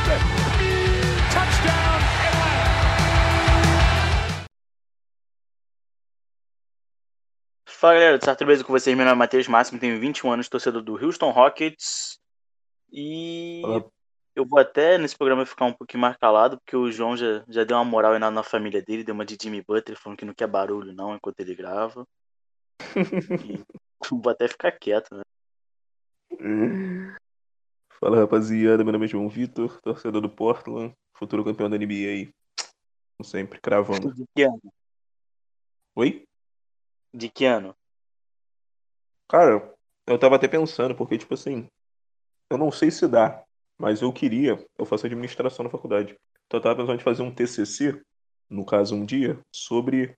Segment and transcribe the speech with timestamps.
[0.00, 0.18] Johnson.
[1.32, 2.60] Touchdown, Atlanta.
[7.66, 8.64] Fala galera, tudo certo?
[8.64, 8.96] Com vocês?
[8.96, 12.18] Meu nome é Matheus Máximo, tenho 21 anos, torcedor do Houston Rockets.
[12.92, 13.90] E Fala.
[14.34, 17.64] eu vou até nesse programa ficar um pouquinho mais calado, porque o João já, já
[17.64, 20.34] deu uma moral na, na família dele, deu uma de Jimmy Butler, falando que não
[20.34, 22.06] quer barulho não enquanto ele grava.
[24.02, 25.22] E vou até ficar quieto, né?
[28.02, 32.32] Fala rapaziada, meu nome é João Vitor, torcedor do Portland, futuro campeão da NBA.
[33.18, 34.14] Como sempre, cravando.
[34.14, 34.72] De que ano?
[35.94, 36.24] Oi?
[37.12, 37.76] De que ano?
[39.28, 39.74] Cara,
[40.06, 41.68] eu tava até pensando, porque, tipo assim,
[42.48, 43.44] eu não sei se dá,
[43.78, 46.16] mas eu queria, eu faço administração na faculdade.
[46.46, 48.00] Então eu tava pensando em fazer um TCC,
[48.48, 50.16] no caso um dia, sobre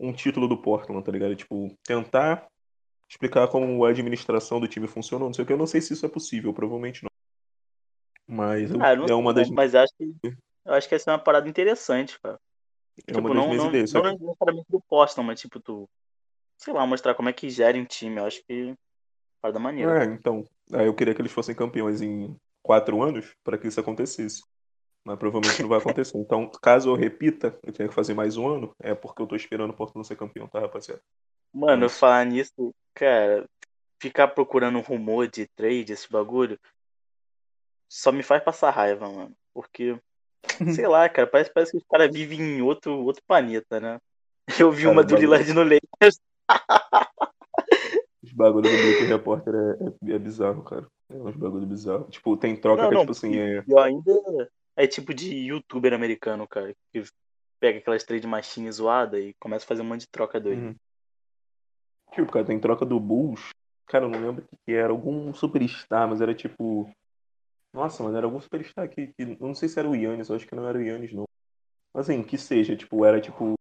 [0.00, 1.36] um título do Portland, tá ligado?
[1.36, 2.48] Tipo, tentar
[3.12, 5.52] explicar como a administração do time funciona, não sei o que.
[5.52, 7.10] Eu não sei se isso é possível, provavelmente não.
[8.26, 10.14] Mas Ah, não é uma das, mas acho que,
[10.64, 12.38] eu acho que essa é uma parada interessante, cara.
[13.06, 13.90] é Tipo, uma das não, minhas não, ideias.
[13.90, 15.86] só não necessariamente do Boston, mas tipo, tu,
[16.56, 18.16] sei lá, mostrar como é que gera um time.
[18.16, 18.74] Eu acho que
[19.42, 20.04] parada maneira.
[20.04, 23.80] É, então, aí eu queria que eles fossem campeões em quatro anos para que isso
[23.80, 24.42] acontecesse.
[25.04, 26.16] Mas provavelmente não vai acontecer.
[26.18, 29.34] Então, caso eu repita, eu tenha que fazer mais um ano, é porque eu tô
[29.34, 31.02] esperando o Portland ser campeão, tá, rapaziada?
[31.52, 33.44] Mano, Mas- falar nisso, cara,
[34.00, 36.58] ficar procurando rumor de trade, esse bagulho,
[37.88, 39.32] só me faz passar raiva, mano.
[39.52, 39.98] Porque,
[40.84, 44.00] sei lá, cara, parece, parece que os caras vivem em outro, outro planeta, né?
[44.58, 46.20] Eu vi Cara, uma do Lillard no Lakers.
[48.22, 50.86] Os bagulhos do Bleacher Repórter é, é, é bizarro, cara.
[51.10, 52.04] É uns bagulho bizarro.
[52.04, 53.64] Tipo, tem troca Não, que, não, tipo assim, é.
[53.66, 57.02] E ainda é tipo de youtuber americano, cara, que
[57.60, 60.60] pega aquelas trade machines zoadas e começa a fazer um monte de troca doida.
[60.60, 60.76] Uhum.
[62.12, 63.50] Tipo, cara, tem troca do Bulls.
[63.86, 64.92] Cara, eu não lembro o que era.
[64.92, 66.90] Algum superstar, mas era tipo.
[67.72, 69.22] Nossa, mano, era algum superstar que, que.
[69.22, 71.24] Eu não sei se era o Yannis, eu acho que não era o Yannis, não.
[71.94, 73.54] Mas assim, que seja, tipo, era tipo.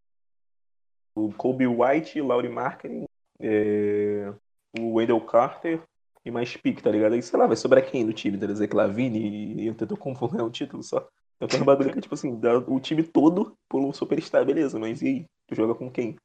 [1.16, 3.06] O Kobe White, Laurie Marketing,
[3.40, 4.34] é,
[4.80, 5.82] o Wendell Carter
[6.24, 7.14] e mais pique, tá ligado?
[7.14, 8.38] Aí, sei lá, vai sobrar quem no time?
[8.38, 8.58] Tá ligado?
[8.58, 11.08] Zach Lavine e eu tento confundir um título só.
[11.40, 14.78] Eu tenho um bagulho que é tipo assim, dá o time todo pelo superstar, beleza,
[14.78, 15.26] mas e aí?
[15.48, 16.16] Tu joga com quem?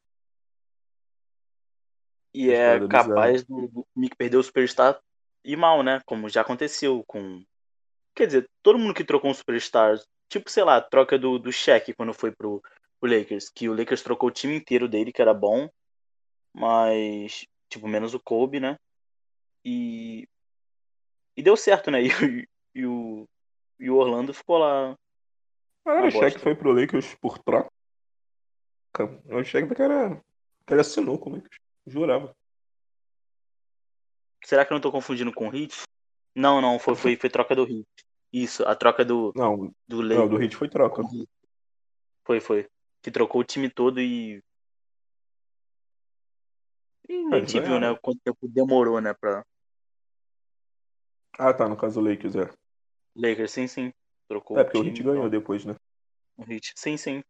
[2.34, 5.00] E é capaz do, do que perdeu o Superstar
[5.42, 6.02] ir mal, né?
[6.04, 7.42] Como já aconteceu com.
[8.14, 9.98] Quer dizer, todo mundo que trocou um Superstar,
[10.28, 12.62] tipo, sei lá, troca do, do Shaq quando foi pro,
[13.00, 15.66] pro Lakers, que o Lakers trocou o time inteiro dele, que era bom,
[16.54, 18.76] mas, tipo, menos o Kobe, né?
[19.66, 20.28] E.
[21.36, 21.98] E deu certo, né?
[22.76, 23.26] E, e o,
[23.80, 24.96] e o Orlando ficou lá.
[25.84, 26.38] Uma o bosta.
[26.38, 27.70] foi pro Lakers por troca.
[29.24, 30.22] O Shaq que era.
[30.66, 31.56] que ele assinou com o Lakers.
[31.86, 32.36] Jurava.
[34.44, 35.82] Será que eu não tô confundindo com o Heat?
[36.34, 37.86] Não, não, foi, foi, foi troca do Heat.
[38.32, 40.18] Isso, a troca do, Não, do Lakers.
[40.18, 41.02] não, do Heat foi troca.
[41.02, 41.26] o.
[42.24, 42.68] Foi, foi.
[43.02, 44.42] Que trocou o time todo e.
[47.08, 47.96] E a gente viu, né?
[48.02, 49.14] Quanto tempo demorou, né?
[49.14, 49.44] Pra
[51.38, 52.50] Ah, tá, no caso do Lakers, é.
[53.14, 53.92] Lakers, sim, sim.
[54.28, 55.74] Trocou É, porque o time, Heat ganhou então, depois, né?
[56.36, 56.72] o Heat.
[56.76, 57.22] Sim, sim.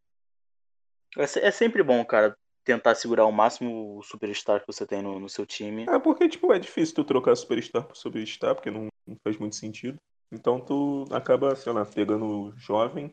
[1.17, 5.21] É, é sempre bom, cara, tentar segurar ao máximo o superstar que você tem no,
[5.21, 5.87] no seu time.
[5.89, 9.57] É, porque, tipo, é difícil tu trocar superstar por superstar, porque não, não faz muito
[9.57, 9.97] sentido.
[10.33, 13.13] Então tu acaba, sei lá, pegando jovem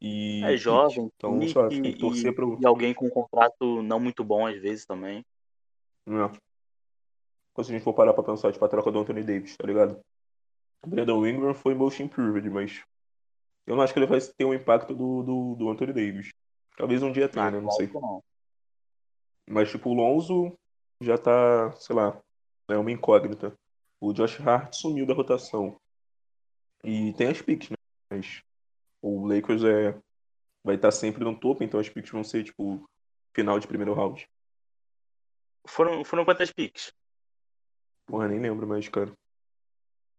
[0.00, 0.42] e.
[0.44, 2.58] É jovem, Então, pique só, que torcer e, pro.
[2.60, 5.24] e alguém com um contrato não muito bom às vezes também.
[6.06, 6.32] Não.
[7.54, 9.66] Quando se a gente for parar pra pensar, tipo, a troca do Anthony Davis, tá
[9.66, 10.00] ligado?
[10.84, 12.82] O Brandon Ingram foi motion improved, mas
[13.66, 16.30] eu não acho que ele vai ter um impacto do, do, do Anthony Davis.
[16.76, 17.60] Talvez um dia tenha, Ah, né?
[17.60, 17.88] Não sei.
[17.88, 18.22] não.
[19.48, 20.56] Mas, tipo, o Lonzo
[21.00, 22.20] já tá, sei lá,
[22.68, 23.52] é uma incógnita.
[24.00, 25.78] O Josh Hart sumiu da rotação.
[26.82, 27.76] E tem as picks, né?
[28.10, 28.42] Mas
[29.00, 30.00] o Lakers é,
[30.64, 32.82] vai estar sempre no topo, então as picks vão ser, tipo,
[33.34, 34.26] final de primeiro round.
[35.66, 36.92] Foram, foram quantas picks?
[38.06, 39.12] Porra, nem lembro mais, cara.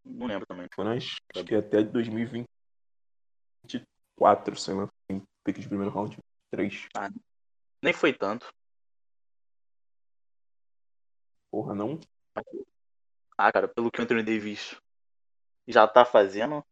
[0.03, 0.67] Não lembro também.
[0.73, 4.89] Foram as, acho que até 2024, sei lá.
[5.07, 6.17] Tem pick de primeiro round.
[6.51, 6.87] Três.
[7.81, 8.53] Nem foi tanto.
[11.51, 11.99] Porra, não?
[13.37, 14.75] Ah, cara, pelo que o Anthony Davis
[15.67, 16.63] já tá fazendo,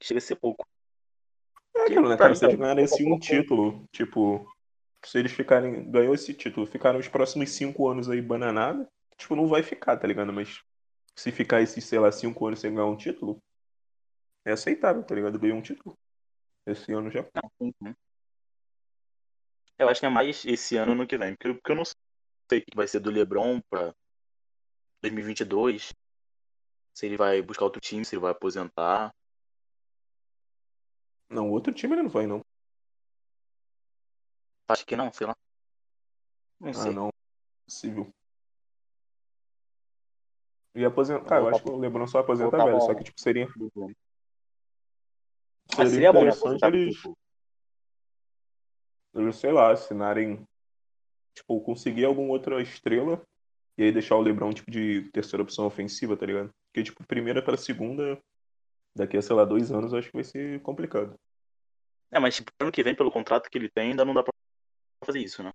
[0.00, 0.66] chega a ser pouco.
[1.74, 2.34] É aquilo, né, cara?
[2.34, 3.24] Se eles cara, ganharem esse um pouco.
[3.24, 4.46] título, tipo,
[5.04, 9.46] se eles ficarem, ganhou esse título, ficaram os próximos cinco anos aí bananada, tipo, não
[9.46, 10.32] vai ficar, tá ligado?
[10.32, 10.62] Mas
[11.14, 13.42] se ficar esses, sei lá, cinco anos sem ganhar um título,
[14.44, 15.38] é aceitável, tá ligado?
[15.38, 15.98] Ganhou um título.
[16.66, 17.24] Esse ano já.
[17.60, 17.94] Não.
[19.78, 22.58] Eu acho que é mais esse ano no que vem, porque, porque eu não sei
[22.60, 23.94] o que vai ser do LeBron pra
[25.02, 25.92] 2022.
[26.94, 29.14] Se ele vai buscar outro time, se ele vai aposentar.
[31.28, 32.40] Não, outro time ele não vai, não.
[34.68, 35.36] Acho que não, sei lá.
[36.58, 36.92] Não Ah, sei.
[36.92, 37.10] não.
[37.66, 38.12] Possível.
[40.76, 41.24] E aposentar.
[41.24, 42.82] Cara, eu acho que o LeBron só aposenta velho.
[42.82, 43.56] Só que, tipo, seria, Mas
[45.74, 46.28] seria seria bom, né?
[46.28, 47.16] interessante eles, tipo,
[49.14, 50.46] eles, sei lá, assinarem.
[51.34, 53.22] Tipo, conseguir alguma outra estrela.
[53.78, 56.52] E aí deixar o LeBron, tipo, de terceira opção ofensiva, tá ligado?
[56.66, 58.20] Porque, tipo, primeira pra segunda,
[58.94, 61.18] daqui a, sei lá, dois anos, eu acho que vai ser complicado.
[62.10, 64.32] É, mas tipo, ano que vem, pelo contrato que ele tem, ainda não dá pra
[65.04, 65.52] fazer isso, né?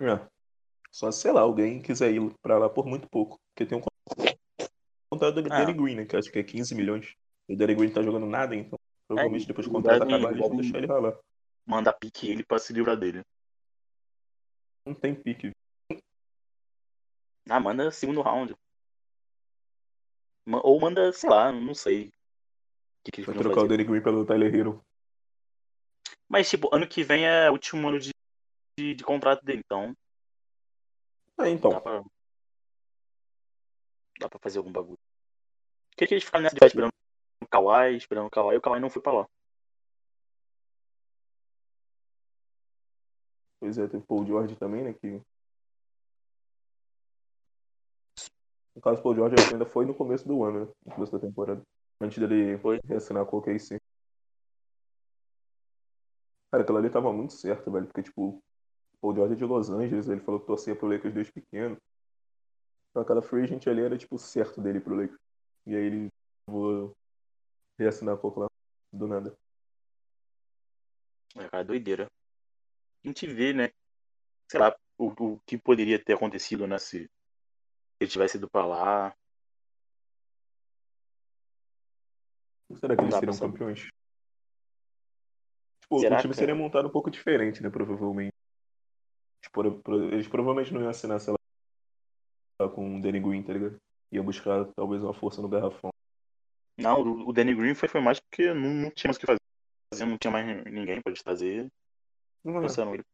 [0.00, 0.33] É.
[0.94, 3.36] Só se, sei lá, alguém quiser ir pra lá por muito pouco.
[3.52, 3.82] Porque tem um
[5.10, 5.58] contrato do Ah.
[5.58, 6.04] Danny Green, né?
[6.06, 7.16] Que acho que é 15 milhões.
[7.48, 10.30] E o Danny Green tá jogando nada, então provavelmente É, depois o e contrato acabar,
[10.30, 11.18] eles vão deixar ele ralar.
[11.66, 13.22] Manda pique ele pra se livrar dele.
[14.86, 15.50] Não tem pique.
[17.50, 18.54] Ah, manda segundo round.
[20.46, 22.06] Ou manda, sei lá, não sei.
[22.06, 22.10] O
[23.04, 23.68] que, que Vai trocar o fazer.
[23.68, 24.80] Danny Green pelo Tyler Hero.
[26.28, 28.10] Mas, tipo, ano que vem é o último ano de,
[28.78, 29.92] de, de contrato dele, então
[31.40, 31.70] É, então.
[31.70, 32.04] dá pra.
[34.20, 34.98] Dá pra fazer algum bagulho.
[35.90, 36.92] Por que, que eles ficaram nessa de esperando
[37.42, 39.28] o Kawhi, esperando o Kawhi, e o Kawhi não foi pra lá?
[43.60, 44.92] Pois é, teve o Paul George também, né?
[44.92, 45.22] Que...
[48.74, 50.72] No caso, o Paul George ainda foi no começo do ano, né?
[50.84, 51.62] No começo da temporada.
[52.00, 52.80] Antes dele Foi.
[52.84, 53.80] reassinar com o KC.
[56.50, 57.86] Cara, aquilo ali tava muito certo, velho.
[57.86, 58.42] Porque, tipo,
[59.04, 61.76] o Paul George é de Los Angeles, ele falou que torcia pro Lakers desde pequeno.
[62.90, 65.20] Então aquela free agent ali era, tipo, certo dele pro Lakers.
[65.66, 66.08] E aí ele
[66.46, 66.96] vou
[67.78, 68.50] reassinar com o Oklahoma
[68.92, 69.36] do nada.
[71.36, 72.06] É, cara, doideira.
[73.04, 73.70] A gente vê, né?
[74.50, 76.78] Sei lá, o, o que poderia ter acontecido, né?
[76.78, 77.10] Se
[78.00, 79.14] ele tivesse ido pra lá.
[82.76, 83.88] Será que eles seriam campeões?
[85.82, 86.46] Tipo, Será, o time cara?
[86.46, 87.68] seria montado um pouco diferente, né?
[87.68, 88.34] Provavelmente.
[90.12, 93.80] Eles provavelmente não iam assinar, sei lá, com o Danny Green, tá ligado?
[94.12, 95.90] Ia buscar talvez uma força no garrafão.
[96.78, 99.40] Não, o, Danny Green foi, foi mais porque não, não tinha mais o que fazer.
[100.06, 101.70] Não tinha mais ninguém pra eles trazer.
[102.42, 102.60] Não, é.
[102.60, 103.04] Trouxeram ele.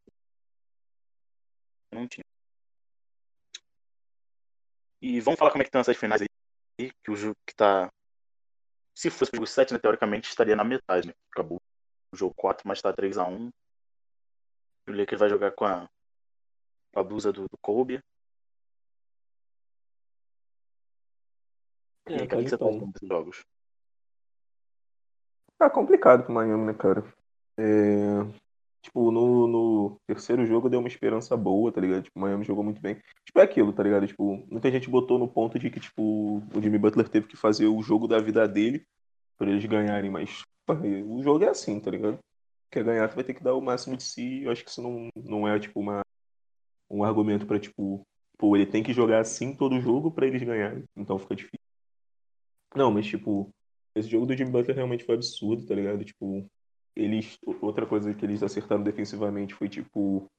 [1.91, 2.23] Não tinha.
[5.01, 6.91] E vamos falar como é que estão essas finais aí.
[7.03, 7.91] Que o jogo que tá.
[8.95, 11.13] Se fosse o jogo 7, né, teoricamente estaria na metade, né?
[11.31, 11.59] Acabou
[12.13, 13.51] o jogo 4, mas tá 3x1.
[14.87, 15.89] O Lakers vai jogar com a,
[16.93, 18.01] a blusa do, do Kobe.
[22.07, 23.45] E aí, É, cara, o que você tá achando desses jogos?
[25.57, 27.03] Tá complicado pro Miami, né, cara?
[27.57, 28.41] É,
[28.81, 32.01] Tipo, no, no terceiro jogo deu uma esperança boa, tá ligado?
[32.03, 32.95] Tipo, o Miami jogou muito bem.
[33.23, 34.07] Tipo, é aquilo, tá ligado?
[34.07, 37.67] Tipo, muita gente botou no ponto de que, tipo, o Jimmy Butler teve que fazer
[37.67, 38.83] o jogo da vida dele
[39.37, 40.41] pra eles ganharem, mas
[41.07, 42.17] o jogo é assim, tá ligado?
[42.71, 44.43] Quer ganhar, tu vai ter que dar o máximo de si.
[44.43, 46.01] Eu acho que isso não, não é, tipo, uma,
[46.91, 48.05] um argumento pra, tipo,
[48.37, 50.83] pô, ele tem que jogar assim todo jogo pra eles ganharem.
[50.95, 51.59] Então fica difícil.
[52.75, 53.49] Não, mas, tipo,
[53.95, 56.03] esse jogo do Jimmy Butler realmente foi absurdo, tá ligado?
[56.03, 56.45] Tipo,
[56.95, 57.37] eles.
[57.61, 60.29] Outra coisa que eles acertaram defensivamente foi, tipo,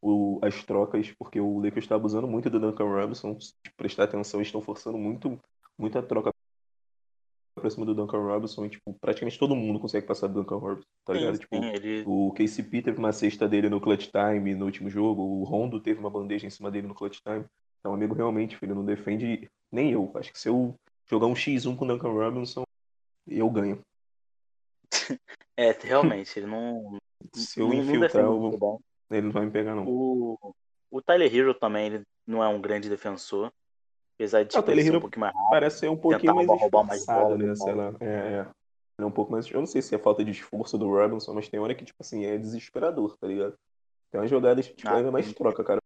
[0.00, 3.36] o, as trocas, porque o Lakers está abusando muito do Duncan Robinson.
[3.76, 5.40] Prestar atenção, eles estão forçando muito,
[5.76, 6.32] muita troca
[7.58, 10.88] pra cima do Duncan Robinson e, tipo, praticamente todo mundo consegue passar do Duncan Robinson,
[11.04, 11.34] tá ligado?
[11.34, 12.04] Sim, Tipo, sim, ele.
[12.06, 16.00] o KCP teve uma cesta dele no clutch time no último jogo, o Rondo teve
[16.00, 17.44] uma bandeja em cima dele no clutch time.
[17.80, 20.10] Então, amigo, realmente, filho, não defende nem eu.
[20.14, 20.74] Acho que se eu
[21.06, 22.64] jogar um X1 com o Duncan Robinson,
[23.26, 23.80] eu ganho.
[25.56, 26.98] É, realmente, ele não.
[27.34, 28.80] Se eu não, infiltrar, eu vou...
[29.10, 29.84] ele não vai me pegar, não.
[29.88, 30.54] O,
[30.88, 33.52] o Tyler Hero também, ele não é um grande defensor.
[34.18, 35.50] Apesar de tipo, ele ser um pouquinho mais rápido.
[35.50, 37.54] Parece ser um pouquinho mais roubar- mais bola né?
[37.54, 37.94] Sei lá.
[38.00, 38.40] É, é.
[38.40, 39.48] Ele é um pouco mais.
[39.48, 41.98] Eu não sei se é falta de esforço do Robinson, mas tem hora que, tipo
[42.00, 43.54] assim, é desesperador, tá ligado?
[44.10, 45.80] Tem umas jogadas, tipo, Ah, ainda mais troca, cara.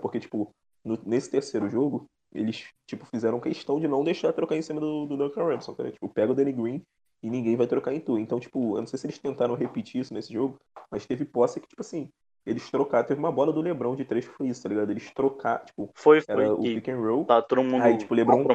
[0.00, 0.50] Porque, tipo,
[0.84, 5.04] no- nesse terceiro jogo, eles, tipo, fizeram questão de não deixar trocar em cima do,
[5.06, 5.92] do Duncan Robinson, cara.
[5.92, 6.82] Tipo, pega o Danny Green
[7.22, 8.18] e ninguém vai trocar em tu.
[8.18, 10.58] Então, tipo, eu não sei se eles tentaram repetir isso nesse jogo,
[10.90, 12.08] mas teve posse que, tipo assim,
[12.44, 13.06] eles trocaram.
[13.06, 14.90] Teve uma bola do Lebron de três que foi isso, tá ligado?
[14.90, 17.24] Eles trocaram, tipo, Foi, foi era o pick and roll.
[17.24, 18.46] tá todo mundo Aí, tipo, o LeBron-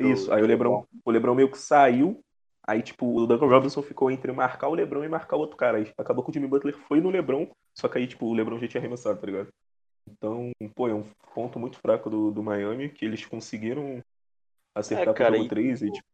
[0.00, 2.20] Isso, aí o Lebron, o Lebron meio que saiu,
[2.66, 5.78] aí tipo, o Duncan Robinson ficou entre marcar o Lebron e marcar o outro cara.
[5.78, 8.58] Aí acabou que o Jimmy Butler foi no Lebron, só que aí tipo, o Lebron
[8.58, 9.48] já tinha arremessado, tá ligado?
[10.08, 14.02] Então, pô, é um ponto muito fraco do, do Miami, que eles conseguiram
[14.74, 16.06] acertar É, cara, e- 3 e tipo,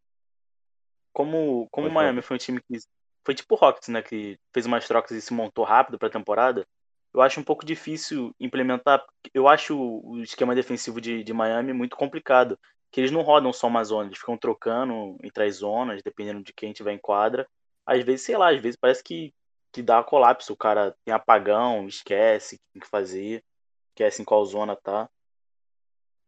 [1.12, 1.90] Como, como o.
[1.92, 2.78] Miami foi um time que.
[3.24, 4.02] Foi tipo o Rockets, né?
[4.02, 6.66] Que fez umas trocas e se montou rápido pra temporada.
[7.14, 9.04] Eu acho um pouco difícil implementar.
[9.34, 12.58] Eu acho o esquema defensivo de, de Miami muito complicado.
[12.90, 16.52] que eles não rodam só uma zona, eles ficam trocando entre as zonas, dependendo de
[16.52, 17.46] quem tiver em quadra.
[17.86, 19.32] Às vezes, sei lá, às vezes parece que,
[19.72, 23.42] que dá colapso, o cara tem apagão, esquece o que tem que fazer,
[23.90, 25.08] esquece em qual zona tá.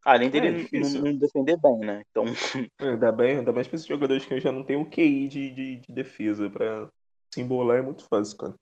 [0.04, 2.02] Além dele É, não- não, defender bem, né?
[2.10, 2.24] Então,
[2.80, 5.50] É, Ainda bem, ainda mais pra esses jogadores que já não tem o QI de,
[5.50, 6.90] de, de defesa pra
[7.32, 8.54] se embolar é muito fácil, cara.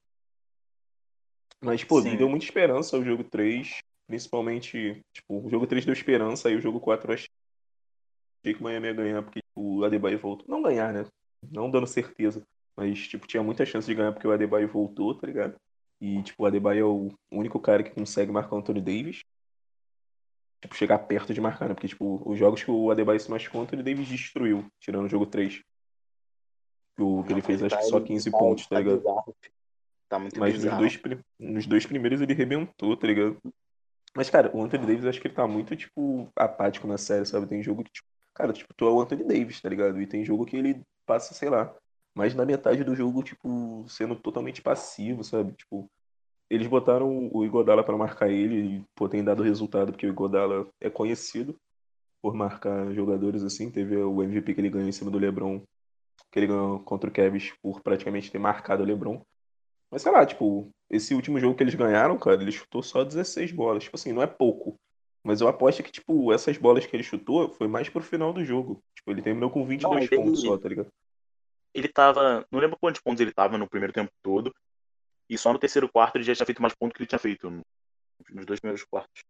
[1.62, 2.16] Mas, pô, me Sim.
[2.16, 3.78] deu muita esperança o jogo 3,
[4.08, 7.28] principalmente, tipo, o jogo 3 deu esperança, aí o jogo 4 eu achei
[8.42, 10.44] que o Miami ia ganhar, porque tipo, o Adebayo voltou.
[10.48, 11.06] Não ganhar, né?
[11.50, 12.42] Não dando certeza,
[12.76, 15.54] mas, tipo, tinha muita chance de ganhar porque o Adebayo voltou, tá ligado?
[16.00, 19.20] E, tipo, o Adebayo é o único cara que consegue marcar o Anthony Davis.
[20.60, 21.74] Tipo, chegar perto de marcar, né?
[21.74, 25.08] Porque, tipo, os jogos que o Adebayo se machucou, o Anthony Davis destruiu, tirando o
[25.08, 25.60] jogo 3.
[26.98, 29.02] O que ele fez, acho que só 15 pontos, tá ligado?
[30.12, 31.00] Tá muito Mas nos dois,
[31.40, 33.38] nos dois primeiros ele rebentou, tá ligado?
[34.14, 37.46] Mas, cara, o Anthony Davis, acho que ele tá muito, tipo, apático na série, sabe?
[37.46, 39.98] Tem jogo que, tipo, cara, tipo, tu é o Anthony Davis, tá ligado?
[40.02, 41.74] E tem jogo que ele passa, sei lá,
[42.14, 45.54] mais na metade do jogo, tipo, sendo totalmente passivo, sabe?
[45.54, 45.90] Tipo,
[46.50, 50.68] eles botaram o Igodala pra marcar ele e, pô, tem dado resultado, porque o Igodala
[50.78, 51.58] é conhecido
[52.20, 53.70] por marcar jogadores assim.
[53.70, 55.62] Teve o MVP que ele ganhou em cima do LeBron,
[56.30, 59.18] que ele ganhou contra o Kevin por praticamente ter marcado o LeBron.
[59.92, 63.52] Mas sei lá, tipo, esse último jogo que eles ganharam, cara, ele chutou só 16
[63.52, 63.84] bolas.
[63.84, 64.74] Tipo assim, não é pouco.
[65.22, 68.42] Mas eu aposto que, tipo, essas bolas que ele chutou foi mais pro final do
[68.42, 68.82] jogo.
[68.96, 70.88] Tipo, ele terminou com 22 Não, ele- pontos só, tá ligado?
[71.74, 72.44] Ele tava.
[72.50, 74.50] Não lembro quantos pontos ele tava no primeiro tempo todo.
[75.28, 77.50] E só no terceiro quarto ele já tinha feito mais pontos que ele tinha feito
[77.50, 77.62] no-
[78.30, 79.22] nos dois primeiros quartos.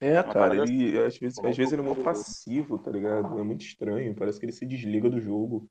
[0.00, 0.62] É, Uma cara, ele
[1.06, 3.38] às vezes, Tomou às vezes ele é um muito passivo, tá ligado?
[3.38, 5.68] É muito estranho, parece que ele se desliga do jogo.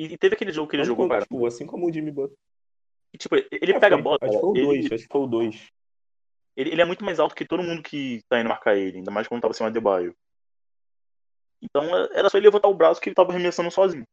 [0.00, 1.22] E, teve aquele jogo que ele Tanto jogou, cara.
[1.22, 2.36] tipo, assim como o Jimmy Butler.
[3.12, 5.02] E, tipo, ele É, pega foi- a bola, Acho que foi o ele, 2, acho
[5.06, 5.68] que foi o 2.
[6.56, 9.10] ele, ele é muito mais alto que todo mundo que tá indo marcar ele, ainda
[9.10, 10.14] mais quando tava sem o Adebayo.
[11.62, 14.06] Então era só ele levantar o braço que ele tava arremessando sozinho.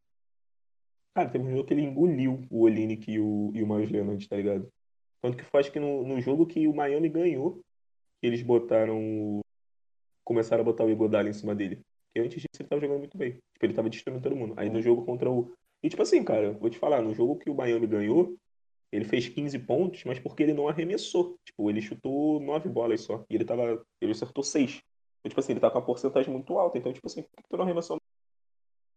[1.15, 4.27] Cara, teve um jogo que ele engoliu o Olinick e o, e o Miles Leonard,
[4.27, 4.70] tá ligado?
[5.22, 7.62] Tanto que foi acho que no, no jogo que o Miami ganhou,
[8.22, 9.00] que eles botaram.
[9.00, 9.41] o-
[10.24, 11.77] Começaram a botar o Igodala em cima dele.
[12.13, 13.32] Porque antes disso ele tava jogando muito bem.
[13.53, 14.53] Tipo, ele tava destruindo todo mundo.
[14.58, 15.53] Aí no jogo contra o.
[15.88, 18.38] E tipo assim, cara, vou te falar, no jogo que o Miami ganhou,
[18.91, 21.39] ele fez 15 pontos, mas porque ele não arremessou.
[21.46, 23.24] Tipo, ele chutou 9 bolas só.
[23.29, 23.82] E ele tava.
[24.01, 24.82] Ele acertou 6.
[25.20, 26.77] Então, tipo assim, ele tá com uma porcentagem muito alta.
[26.77, 28.01] Então, tipo assim, por que tu não arremessou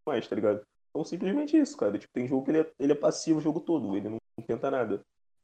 [0.04, 0.66] mais, tá ligado?
[0.90, 1.96] Então, simplesmente isso, cara.
[1.96, 4.44] Tipo, tem jogo que ele é, ele é passivo o jogo todo, ele não, não
[4.44, 4.98] tenta nada,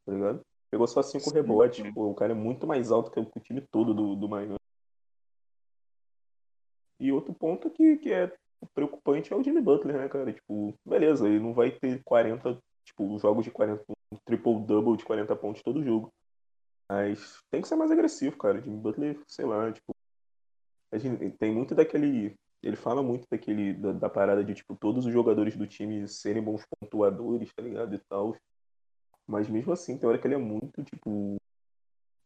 [0.05, 0.41] tá ligado?
[0.69, 1.93] Pegou só cinco Sim, rebotes, sim.
[1.93, 4.29] pô, o cara é muito mais alto que o, que o time todo do, do
[4.29, 4.57] Miami.
[6.99, 8.37] E outro ponto que, que é
[8.75, 10.33] preocupante é o Jimmy Butler, né, cara?
[10.33, 13.83] Tipo, beleza, ele não vai ter 40, tipo, jogos de 40,
[14.13, 16.13] um triple-double de 40 pontos todo jogo.
[16.89, 18.61] Mas tem que ser mais agressivo, cara.
[18.61, 19.95] Jimmy Butler, sei lá, tipo.
[20.93, 22.35] A gente, tem muito daquele.
[22.63, 23.75] Ele fala muito daquele.
[23.75, 27.95] Da, da parada de, tipo, todos os jogadores do time serem bons pontuadores, tá ligado?
[27.95, 28.37] E tal.
[29.27, 31.37] Mas mesmo assim, tem hora que ele é muito, tipo.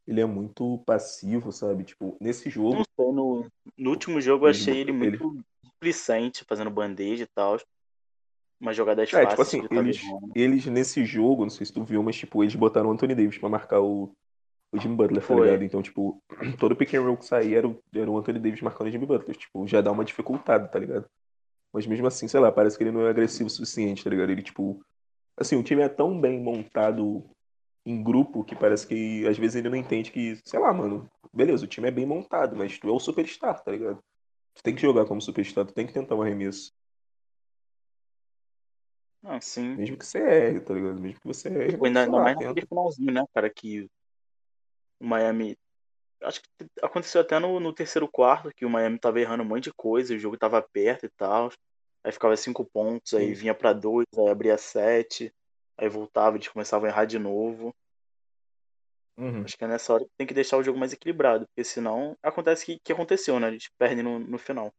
[0.06, 1.84] Ele é muito passivo, sabe?
[1.84, 2.82] Tipo, nesse jogo.
[2.98, 3.46] No,
[3.78, 5.44] no último jogo eu Ele- achei ele ele- muito
[5.80, 7.58] displicente, fazendo bandeja e tal.
[8.60, 10.32] Umas jogadas É, tipo assim, que ele tava eles, errando.
[10.34, 13.38] eles nesse jogo, não sei se tu viu, mas tipo, eles botaram o Anthony Davis
[13.38, 14.12] pra marcar o,
[14.70, 15.46] o Jimmy Butler, tá Foi.
[15.46, 15.64] ligado?
[15.64, 16.22] Então, tipo,
[16.60, 19.06] todo pick and roll que saía era, o- era o Anthony Davis marcando o Jimmy
[19.06, 19.34] Butler.
[19.34, 21.06] Tipo, já dá uma dificultada, tá ligado?
[21.72, 24.30] Mas mesmo assim, sei lá, parece que ele não é agressivo o suficiente, tá ligado?
[24.30, 24.84] Ele, tipo.
[25.38, 27.24] Assim, o time é tão bem montado
[27.86, 31.64] em grupo que parece que às vezes ele não entende que, sei lá, mano, beleza,
[31.64, 33.98] o time é bem montado, mas tu é o superstar, tá ligado?
[34.60, 36.70] Tu tem que jogar como superstar, tu tem que tentar um arremesso.
[39.24, 39.74] Ah, sim.
[39.74, 41.00] Mesmo que você erre, tá ligado?
[41.00, 43.88] Mesmo que você erre, Tipo, ainda, ainda mais naquele finalzinho, né, cara, que
[45.00, 45.56] o Miami.
[46.22, 49.64] Acho que aconteceu até no, no terceiro quarto, que o Miami tava errando um monte
[49.64, 51.50] de coisa, o jogo tava perto e tal.
[52.04, 53.40] Aí ficava cinco pontos, aí Sim.
[53.40, 55.32] vinha pra dois, aí abria sete,
[55.78, 57.74] aí voltava, eles começavam a errar de novo.
[59.20, 59.44] Uhum.
[59.44, 62.16] Acho que é nessa hora que tem que deixar o jogo mais equilibrado, porque senão
[62.22, 63.48] acontece o que, que aconteceu, né?
[63.48, 64.72] Eles perdem no, no final.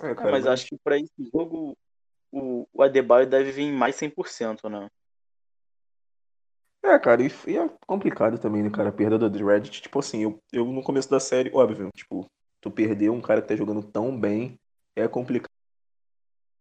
[0.00, 1.76] É, É, cara, mas acho que pra esse jogo
[2.30, 4.88] o, o Adebayo deve vir mais 100%, né?
[6.84, 8.90] É, cara, e, e é complicado também, né, cara?
[8.90, 12.70] A perda do Reddit, tipo assim, eu, eu no começo da série, óbvio, tipo, tu
[12.70, 14.56] perder um cara que tá jogando tão bem
[14.94, 15.55] é complicado,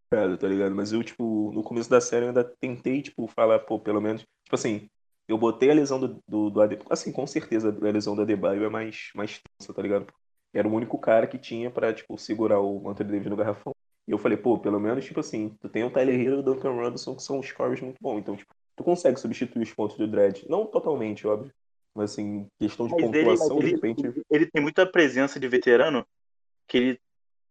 [0.09, 0.75] tá ligado?
[0.75, 4.21] Mas eu, tipo, no começo da série eu ainda tentei, tipo, falar, pô, pelo menos,
[4.21, 4.89] tipo assim,
[5.27, 8.63] eu botei a lesão do, do, do Adebayo, assim, com certeza a lesão do Adebayo
[8.63, 10.07] é mais, mais tensa, tá ligado?
[10.53, 13.73] Era o único cara que tinha pra, tipo, segurar o Anthony Davis no garrafão.
[14.07, 16.43] E eu falei, pô, pelo menos, tipo assim, tu tem o Tyler Hero e o
[16.43, 20.07] Duncan Robinson que são scorers muito bons, então, tipo, tu consegue substituir os pontos do
[20.07, 20.43] Dredd.
[20.47, 21.51] Não totalmente, óbvio.
[21.95, 24.23] Mas assim, questão de Mas ele, pontuação, de ele, repente.
[24.29, 26.05] ele tem muita presença de veterano
[26.67, 26.99] que ele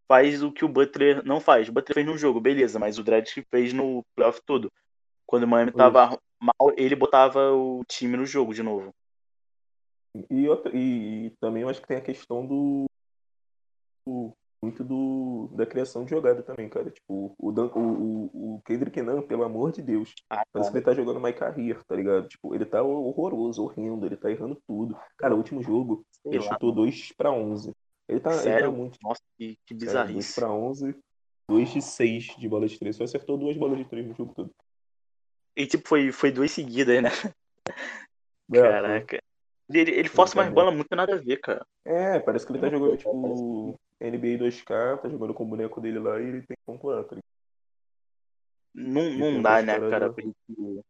[0.09, 1.69] faz o que o Butler não faz.
[1.69, 4.71] O Butler fez no jogo, beleza, mas o Dragic fez no playoff todo.
[5.27, 8.95] Quando o Miami tava mal, ele botava o time no jogo de novo.
[10.31, 12.85] E, outra, e, e também eu acho que tem a questão do.
[14.07, 14.33] do-
[14.63, 16.91] muito do, da criação de jogada também, cara.
[16.91, 20.85] Tipo, o, Dan, o, o, Kendrick Nunn, pelo amor de Deus, Ah, parece que ele
[20.85, 22.29] tá jogando My Career, tá ligado?
[22.29, 24.97] Tipo, ele tá horroroso, horrendo, ele tá errando tudo.
[25.19, 27.75] Cara, o último jogo, sei ele lá, chutou 2 pra 11.
[28.09, 28.73] Ele tá, ele tá Sério?
[28.73, 28.99] muito.
[29.03, 30.35] Nossa, que, que 2 bizarrice.
[30.35, 30.95] pra 11,
[31.49, 32.97] 2 de 6 de bola de 3.
[32.97, 34.51] Só acertou duas bolas de 3 no jogo todo.
[35.57, 37.09] E tipo, foi, foi duas seguidas, né?
[38.53, 39.23] É, Caraca.
[39.71, 41.65] Ele, ele força tá mais bola muito nada a ver, cara.
[41.87, 45.81] É, parece que ele tá jogando, foi, tipo, NBA 2K, tá jogando com o boneco
[45.81, 47.25] dele lá e ele tem que pontuar, tá ligado?
[48.75, 50.83] Não, não dá, né, cara, pra ele, pra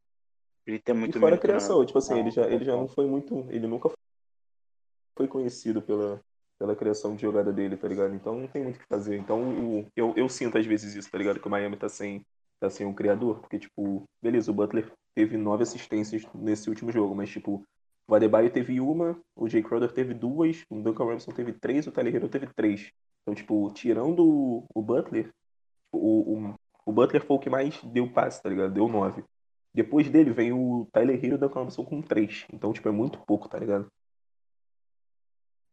[0.66, 2.88] ele ter muito E fora a na- criação, tipo assim, ele já, ele já não
[2.88, 3.34] foi muito.
[3.50, 3.90] Ele nunca
[5.16, 6.20] foi conhecido pela,
[6.58, 8.14] pela criação de jogada dele, tá ligado?
[8.14, 9.16] Então não tem muito o que fazer.
[9.16, 11.40] Então o, eu, eu sinto às vezes isso, tá ligado?
[11.40, 12.24] Que o Miami tá sem,
[12.60, 13.40] tá sem um criador.
[13.40, 17.62] Porque, tipo, beleza, o Butler teve nove assistências nesse último jogo, mas, tipo,
[18.06, 21.92] o Adebayo teve uma, o Jay Crowder teve duas, o Duncan Robinson teve três, o
[21.92, 22.92] Tyler Hero teve três.
[23.22, 25.30] Então, tipo, tirando o, o Butler,
[25.90, 28.74] o, o, o Butler foi o que mais deu passe, tá ligado?
[28.74, 29.24] Deu nove.
[29.72, 32.46] Depois dele vem o Tyler Hero e o Duncan Robinson com três.
[32.52, 33.90] Então, tipo, é muito pouco, tá ligado?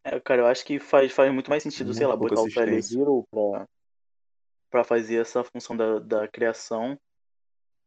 [0.03, 2.47] É, cara, eu acho que faz, faz muito mais sentido, sei Muito lá, pouca botar
[2.47, 2.81] o Tyler.
[2.91, 3.67] Hero pra,
[4.69, 6.97] pra fazer essa função da, da criação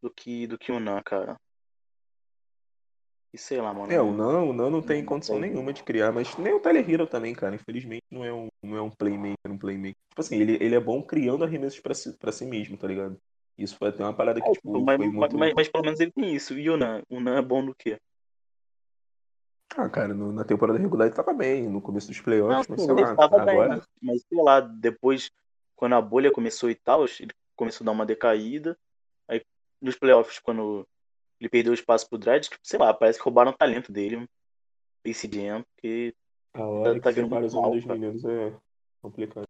[0.03, 1.37] do que, do que o Nan, cara.
[3.33, 3.93] E sei lá, mano.
[3.93, 5.51] É, o Nan, o Nan não tem condição tem.
[5.51, 7.57] nenhuma de criar, mas nem o Tyler Hero também, cara.
[7.57, 9.97] Infelizmente não é um, não é um playmaker, um playmaker.
[10.09, 13.19] Tipo assim, ele, ele é bom criando arremessos pra si, pra si mesmo, tá ligado?
[13.59, 15.37] Isso foi até uma parada que, É, tipo, foi mas, muito.
[15.37, 16.57] mas- mas pelo menos ele tem isso.
[16.57, 17.03] E o Nan?
[17.09, 17.99] O Nan é bom no quê?
[19.77, 22.81] Ah, cara, no- na temporada regular ele tava bem, no começo dos Não, playoffs, mas
[22.81, 23.69] sim, sei ele lá, tava bem, agora.
[23.77, 25.31] mas, mas sei lá, depois,
[25.75, 28.79] quando a bolha começou e tal, ele começou a dar uma decaída.
[29.27, 29.45] Aí
[29.81, 30.87] nos playoffs, quando
[31.41, 34.29] ele perdeu o espaço pro Dredd, sei lá, parece que roubaram o talento dele.
[35.05, 36.15] Esse GM, porque
[36.55, 38.57] A hora tá que vindo separa os homens mal, dos meninos é
[39.03, 39.49] complicado.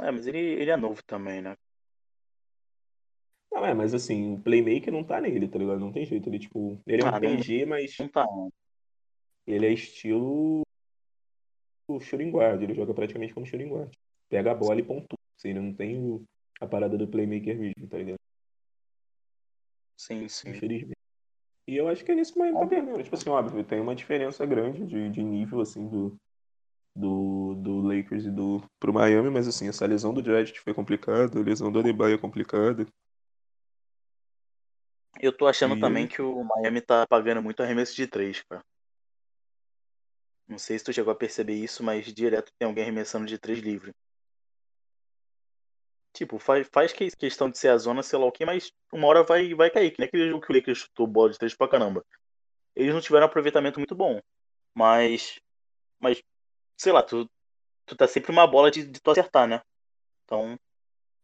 [0.00, 1.56] É, mas ele, ele é novo também, né?
[3.52, 5.78] Não, é, mas assim, o playmaker não tá nele, tá ligado?
[5.78, 6.28] Não tem jeito.
[6.28, 8.50] Ele, tipo, ele é um Ah, não- PG, mas Não tá, não.
[9.46, 10.62] ele é estilo
[11.88, 12.62] o shooting guard.
[12.62, 13.92] Ele joga praticamente como shooting guard.
[14.30, 15.18] Pega a bola e pontua.
[15.38, 16.24] Assim, ele não tem o-
[16.60, 18.16] a parada do playmaker mesmo, tá ligado?
[19.98, 20.50] Sim, sim.
[20.50, 20.96] Infelizmente.
[21.68, 23.02] E eu acho que é nisso que o Miami tá perdendo.
[23.02, 26.16] Tipo assim, óbvio, tem uma diferença grande de, de nível, assim, do,
[26.96, 31.38] do, do Lakers e do pro Miami, mas assim, essa lesão do Dragic foi complicada,
[31.38, 32.86] a lesão do Adebayo é complicada.
[35.22, 38.60] Eu tô achando E- também que o Miami tá pagando muito arremesso de três, cara.
[40.48, 43.60] Não sei se tu chegou a perceber isso, mas direto tem alguém arremessando de três
[43.60, 43.94] livre.
[46.12, 49.06] Tipo, faz, faz que- questão de ser a zona, sei lá o que, mas uma
[49.06, 49.92] hora vai, vai cair.
[49.92, 52.04] Que nem aquele jogo que o Lakers chutou bola de três pra caramba.
[52.74, 54.20] Eles não tiveram um aproveitamento muito bom.
[54.74, 55.40] Mas.
[56.00, 56.20] Mas,
[56.76, 57.30] sei lá, tu,
[57.86, 59.62] tu tá sempre uma bola de, de tu acertar, né?
[60.24, 60.58] Então,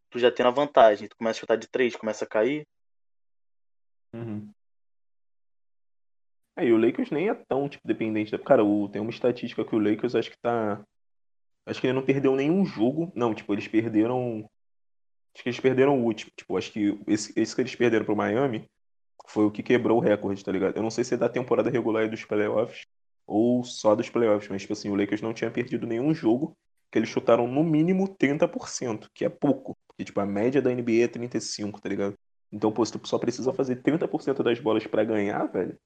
[0.09, 1.09] tu já tendo a vantagem.
[1.09, 2.65] Tu começa a chutar de três, começa a cair.
[4.15, 4.51] Uhum.
[6.57, 8.39] É, e o Lakers nem é tão, tipo, dependente da...
[8.39, 8.89] Cara, o...
[8.89, 10.85] tem uma estatística que o Lakers acho que tá...
[11.67, 13.13] Acho que ele não perdeu nenhum jogo.
[13.15, 14.49] Não, tipo, eles perderam...
[15.35, 16.33] Acho que eles perderam o último.
[16.37, 18.69] Tipo, acho que esse, esse que eles perderam pro Miami
[19.29, 20.77] foi o que quebrou o recorde, tá ligado?
[20.77, 22.87] Eu não sei se é da temporada regular e dos playoffs
[23.27, 26.57] ou só dos playoffs, mas, tipo assim, o Lakers não tinha perdido nenhum jogo
[26.91, 29.77] que eles chutaram no mínimo 30%, que é pouco.
[29.87, 32.17] Porque, tipo, a média da NBA é 35%, tá ligado?
[32.51, 35.79] Então, pô, se tu só precisa fazer 30% das bolas pra ganhar, velho,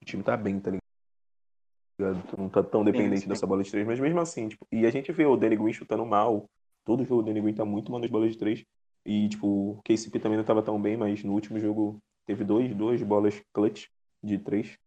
[0.00, 2.26] o time tá bem, tá ligado?
[2.28, 3.28] Tu não tá tão dependente sim.
[3.28, 5.72] dessa bola de três, mas mesmo assim, tipo, e a gente vê o Danny Green
[5.72, 6.48] chutando mal.
[6.84, 8.64] Todo jogo o Danny Green tá muito mal nas bolas de três.
[9.04, 12.74] E, tipo, o KCP também não tava tão bem, mas no último jogo teve dois,
[12.74, 13.86] duas bolas clutch
[14.22, 14.78] de três.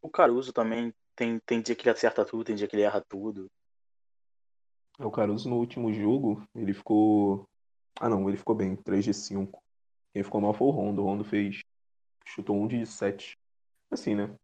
[0.00, 3.02] O Caruso também tem, tem dia que ele acerta tudo, tem dia que ele erra
[3.08, 3.50] tudo.
[4.98, 7.48] O Caruso no último jogo, ele ficou.
[8.00, 9.62] Ah não, ele ficou bem, 3 de 5.
[10.12, 11.02] Quem ficou mal foi o Rondo.
[11.02, 11.60] O Rondo fez.
[12.24, 13.36] chutou 1 de 7.
[13.90, 14.34] Assim, né?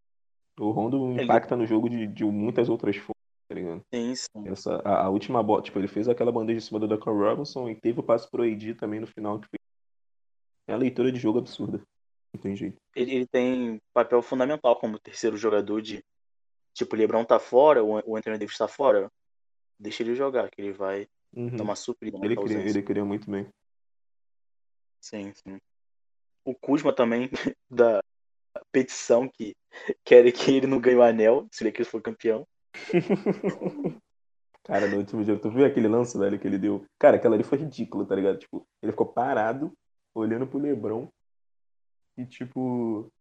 [0.59, 3.15] O Rondo Ele- impacta no jogo de, de muitas outras formas,
[3.47, 3.81] tá ligado?
[3.93, 4.47] Sim, sim.
[4.47, 7.69] Essa, a, a última bola, tipo, ele fez aquela bandeja em cima do Duncan Robinson
[7.69, 9.59] e teve o passe pro AD também no final, que foi.
[10.67, 11.81] É a leitura de jogo absurda.
[12.33, 12.77] Não tem jeito.
[12.95, 16.03] Ele, ele tem papel fundamental como terceiro jogador de.
[16.73, 19.09] Tipo, o Lebron tá fora, o o Anthony Davis tá fora.
[19.79, 21.61] Deixa ele jogar, que ele vai Uhum.
[21.61, 23.47] uma suprida Ele, queria, ele queria muito bem.
[24.99, 25.57] Sim, sim.
[26.43, 27.29] O Kuzma também
[27.69, 28.01] dá,
[28.71, 29.55] petição que
[30.03, 32.47] querem que ele não ganhe o anel, se o Lakers for campeão.
[34.63, 36.85] Cara, no último jogo, tu viu aquele lance, velho, que ele deu?
[36.99, 38.37] Cara, aquela ali foi ridícula, tá ligado?
[38.37, 39.73] Tipo, ele ficou parado,
[40.13, 41.09] olhando pro Lebron.
[42.15, 43.11] E tipo.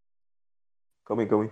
[1.06, 1.50] Calma aí, calma aí.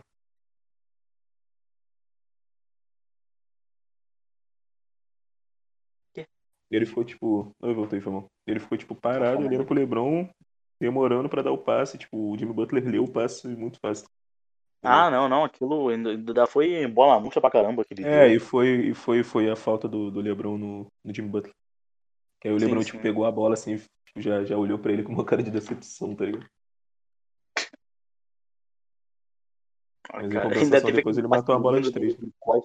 [6.71, 7.55] Ele ficou, tipo.
[7.63, 8.27] Eu voltei, foi mal.
[8.47, 10.29] Ele ficou, tipo, parado, olhando pro Lebron,
[10.81, 11.99] demorando pra dar o passe.
[11.99, 14.09] Tipo, o Jimmy Butler leu o passe muito fácil.
[14.83, 18.37] Ah, não, não, aquilo ainda foi bola murcha pra caramba aquele É, deu.
[18.37, 21.53] e foi, e foi, foi a falta do, do LeBron no, no Jimmy Butler.
[22.41, 22.87] Que aí o Sim, LeBron, sim.
[22.87, 25.51] tipo, pegou a bola assim, tipo, já, já olhou pra ele com uma cara de
[25.51, 26.47] decepção, tá ligado?
[30.09, 32.17] Ah, Mas em cara, compensação, ainda teve depois ele matou a bola de três.
[32.39, 32.56] Costa.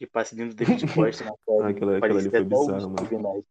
[0.00, 1.76] Que passe lindo do David Costa na Ah, série.
[1.76, 3.44] aquela, aquela ali foi bizarro, mano.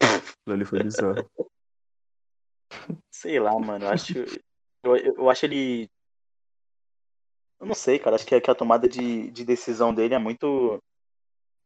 [0.00, 1.30] Aquilo ali foi bizarro.
[3.10, 4.12] Sei lá, mano, eu acho.
[4.84, 5.90] Eu, eu, acho ele.
[7.58, 8.14] Eu não sei, cara.
[8.14, 10.80] Acho que, a- que a tomada de, de decisão dele é muito.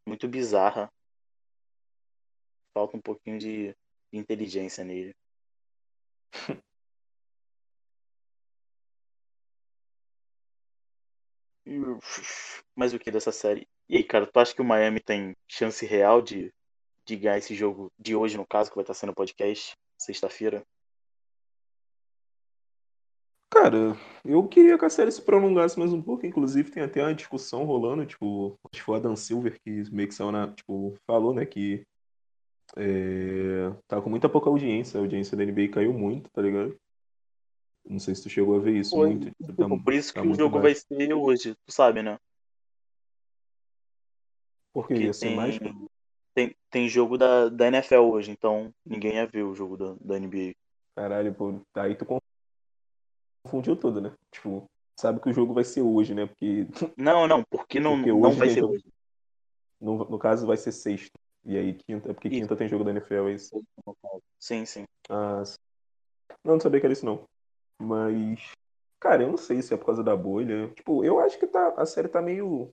[0.06, 0.90] Muito bizarra.
[2.72, 3.72] Falta um pouquinho de,
[4.10, 5.14] de inteligência nele.
[12.74, 13.66] Mas o que dessa série?
[13.88, 16.52] E aí, cara, tu acha que o Miami tem chance real de,
[17.04, 20.64] de ganhar esse jogo de hoje, no caso, que vai estar sendo podcast, sexta-feira?
[23.50, 27.14] Cara, eu queria que a série se prolongasse mais um pouco, inclusive tem até uma
[27.14, 30.94] discussão rolando, tipo, acho que foi o Adam Silver que meio que saiu na, tipo,
[31.06, 31.86] falou, né, que
[32.76, 36.78] é, tá com muita pouca audiência, a audiência da NBA caiu muito, tá ligado?
[37.88, 40.20] Não sei se tu chegou a ver isso, Foi, muito, tipo, tá, por isso tá
[40.20, 40.84] que o muito jogo baixo.
[40.88, 42.18] vai ser hoje, tu sabe, né?
[44.72, 45.88] Porque Porque ia ser mais, tem,
[46.34, 50.18] tem, tem jogo da, da NFL hoje, então ninguém ia ver o jogo da, da
[50.18, 50.54] NBA.
[50.94, 52.04] caralho, pô, aí tu
[53.44, 54.12] confundiu tudo, né?
[54.30, 54.64] Tipo,
[55.00, 56.26] sabe que o jogo vai ser hoje, né?
[56.26, 56.66] Porque
[56.98, 58.74] Não, não, porque não, Porque não vai tem ser jogo.
[58.74, 58.84] hoje.
[59.80, 62.40] no, no caso vai ser sexta, e aí quinta, é porque Isso.
[62.42, 63.64] quinta tem jogo da NFL, é isso.
[64.38, 64.84] Sim, sim.
[65.08, 65.56] Ah, sim.
[66.44, 67.24] não, não sabia que era isso não.
[67.80, 68.52] Mas,
[69.00, 70.68] cara, eu não sei se é por causa da bolha.
[70.74, 72.72] Tipo, eu acho que tá, a série tá meio.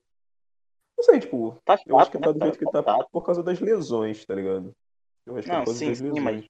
[0.98, 2.52] Não sei, tipo, Tá eu acho que chato, tá né, do cara?
[2.52, 3.10] jeito que tá chato.
[3.12, 4.72] por causa das lesões, tá ligado?
[5.26, 6.24] Eu acho que é Não, por causa sim, das sim, lesões.
[6.24, 6.46] mas-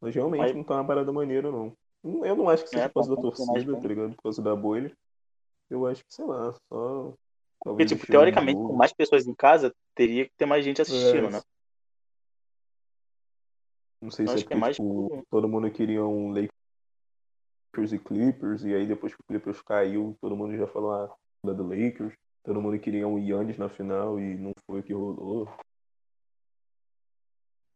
[0.00, 1.72] Mas realmente Mas- não tá uma parada maneira, não.
[2.04, 4.14] Eu não acho que seja É, por causa tá da torcida, tá ligado?
[4.14, 4.96] Por causa da bolha.
[5.68, 7.14] Eu acho que, sei lá, só.
[7.64, 11.30] Porque, tipo, teoricamente, com mais pessoas em casa, teria que ter mais gente assistindo, É,
[11.30, 11.42] né?
[14.00, 16.32] Não sei se é é porque, mais tipo, todo mundo queria um
[17.68, 21.14] Lakers e Clippers, e aí depois que o Clippers caiu, todo mundo já falou ah,
[21.44, 22.14] da do Lakers.
[22.42, 25.48] Todo mundo queria um Yannis na final e não foi o que rolou.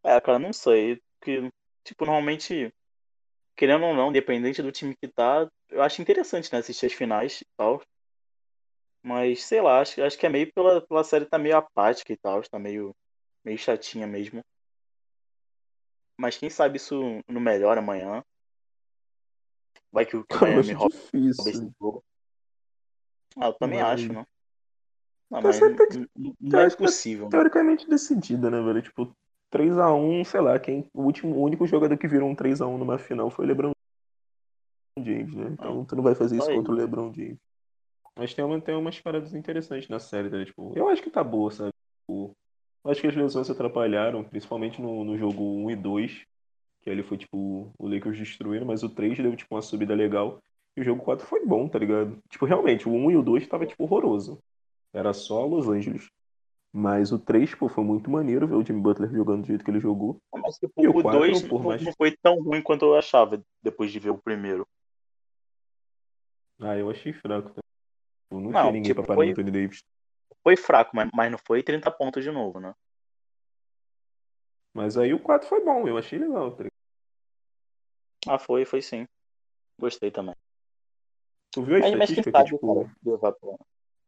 [0.03, 1.01] É, cara, não sei.
[1.19, 1.51] Porque,
[1.85, 2.73] tipo, normalmente,
[3.55, 7.43] querendo ou não, independente do time que tá, eu acho interessante, né, assistir as finais
[7.43, 7.83] e tal.
[9.03, 12.17] Mas, sei lá, acho, acho que é meio pela, pela série tá meio apática e
[12.17, 12.95] tal, tá meio,
[13.45, 14.43] meio chatinha mesmo.
[16.17, 16.95] Mas quem sabe isso
[17.29, 18.25] não melhora amanhã.
[19.93, 22.03] Vai que o que Miami rouba esse jogo.
[23.37, 24.13] Ah, eu também Mas- acho?
[24.13, 24.27] Não,
[25.31, 27.29] Tá mas certo n- n- não é né?
[27.31, 28.83] Teoricamente decidida, né, velho?
[28.83, 29.15] Tipo,
[29.51, 33.31] 3x1, sei lá, quem, o, último, o único jogador que virou um 3x1 numa final
[33.31, 33.73] foi o LeBron
[34.99, 35.49] James, né?
[35.53, 36.57] Então tu não vai fazer isso ele.
[36.57, 37.39] contra o LeBron James.
[38.15, 40.45] Mas tem, uma, tem umas paradas interessantes na série, né?
[40.45, 41.73] Tipo, eu acho que tá boa, sabe?
[42.03, 42.37] Tipo,
[42.85, 46.27] eu acho que as lesões atrapalharam, principalmente no, no jogo 1 e 2,
[46.83, 50.39] que ali foi, tipo, o Lakers destruindo, mas o 3 deu, tipo, uma subida legal.
[50.77, 52.19] E o jogo 4 foi bom, tá ligado?
[52.29, 54.39] Tipo, realmente, o 1 e o 2 tava, tipo, horroroso.
[54.93, 56.09] Era só Los Angeles.
[56.75, 59.71] Mas o 3, pô, foi muito maneiro ver o Jimmy Butler jogando do jeito que
[59.71, 60.17] ele jogou.
[60.35, 62.87] Mas tipo, E o o quatro, 2 por não, mais- não foi tão ruim quanto
[62.87, 64.67] eu achava depois de ver o primeiro.
[66.61, 67.51] Ah, eu achei fraco.
[67.51, 67.61] Tá?
[68.25, 69.79] Tipo, não, Não, tinha ninguém tipo, pra parar foi- Anthony Davis.
[70.43, 72.75] Foi fraco, mas, mas não foi 30 pontos de novo, né?
[74.75, 76.57] Mas aí o 4 foi bom, eu achei legal.
[76.57, 76.65] Tá?
[78.27, 79.07] Ah, foi, foi sim.
[79.79, 80.35] Gostei também.
[81.51, 82.91] Tu viu a Mas, mas estatística que, sabe, tipo,
[83.41, 83.59] cara.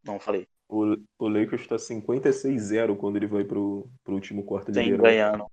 [0.02, 0.48] Não, falei.
[0.68, 5.04] o, o Lakers tá 56-0 quando ele vai pro, pro último quarto de Tem verão.
[5.04, 5.46] ganhando.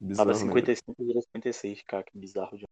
[0.00, 0.44] Bizarro, Tava né?
[0.44, 2.56] 55 virou 56, cara, que bizarro.
[2.56, 2.64] De...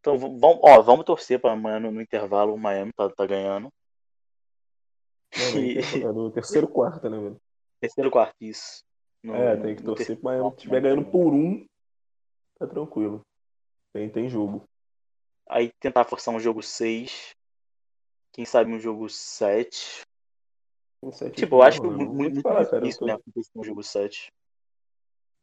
[0.00, 2.54] Então, vamos, ó, vamos torcer pra amanhã no, no intervalo.
[2.54, 3.72] O Miami tá, tá ganhando.
[5.36, 7.40] Não, E- é no terceiro quarto, né, velho?
[7.80, 8.84] Terceiro quarto, isso.
[9.22, 10.50] No- É, tem que torcer pro Miami.
[10.50, 11.66] Se estiver né, ganhando por um,
[12.58, 13.20] tá tranquilo.
[13.92, 14.64] Tem, tem jogo.
[15.48, 17.34] Aí tentar forçar um jogo 6.
[18.32, 20.02] Quem sabe um jogo 7.
[21.02, 21.96] Um Tipo, eu acho que não.
[21.96, 23.12] muito, muito falar, cara, difícil, tô- né?
[23.14, 24.32] Acontecer um jogo 7.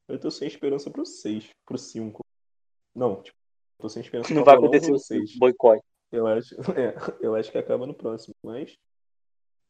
[0.08, 2.22] Eu tô sem esperança pro 6, pro 5.
[2.96, 3.36] Não, tipo,
[3.78, 5.84] Tô sem esperança Não vai acontecer o boicote.
[6.12, 8.74] Eu acho, é, eu acho que acaba no próximo, mas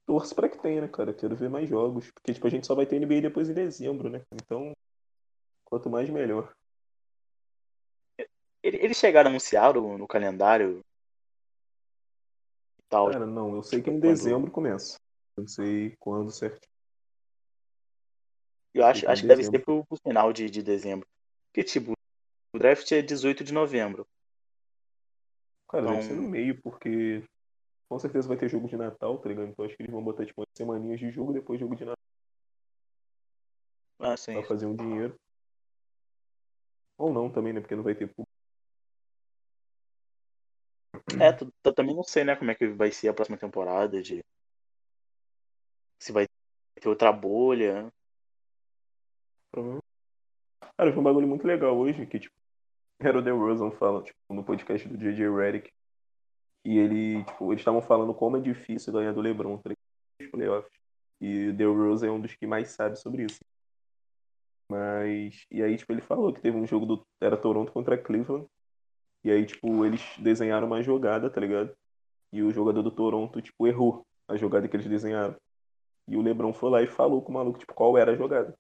[0.06, 1.14] torço pra que tenha, né, cara?
[1.14, 4.10] Quero ver mais jogos, porque tipo a gente só vai ter NBA depois em dezembro,
[4.10, 4.24] né?
[4.34, 4.74] Então,
[5.66, 6.54] quanto mais melhor.
[8.64, 10.82] Ele- Eles chegaram a anunciar no, no calendário
[12.90, 13.12] tal.
[13.12, 14.98] Cara, não, eu sei que em Quando- dezembro começa.
[15.38, 16.68] Eu não sei quando certo.
[18.74, 21.08] Eu acho, em acho que deve ser pro, pro final de, de dezembro.
[21.48, 21.94] Porque, tipo,
[22.54, 24.06] o draft é 18 de novembro.
[25.70, 27.24] Cara, deve Então- ser no meio, porque
[27.90, 29.48] com certeza vai ter jogo de Natal, tá ligado?
[29.48, 31.96] Então acho que eles vão botar tipo umas semaninhas de jogo, depois jogo de Natal
[34.00, 34.34] Ah, sim.
[34.34, 35.16] pra fazer um dinheiro.
[36.98, 37.60] Ou não também, né?
[37.60, 38.30] Porque não vai ter público.
[41.22, 44.02] É, tu- tu- também não sei, né, como é que vai ser a próxima temporada.
[44.02, 44.24] De...
[46.00, 46.26] Se vai
[46.82, 47.92] ter outra bolha.
[49.52, 49.86] Provavelmente.
[50.78, 52.36] Cara, vi um bagulho muito legal hoje, que, tipo,
[53.00, 55.30] era o The Rosen fala, tipo, no podcast do J.J.
[55.30, 55.72] Redick.
[56.66, 59.70] E ele, tipo, eles estavam falando como é difícil ganhar do LeBron, tá?
[60.20, 60.74] Nos playoffs.
[61.22, 63.40] E o The Rosen é um dos que mais sabe sobre isso.
[64.68, 68.48] Mas, e aí, tipo, ele falou que teve um jogo do, era Toronto contra Cleveland.
[69.24, 71.72] E aí, tipo, eles desenharam uma jogada, tá ligado?
[72.34, 75.36] E o jogador do Toronto, tipo, errou a jogada que eles desenharam.
[76.08, 78.58] E o LeBron foi lá e falou com o maluco, tipo, qual era a jogada.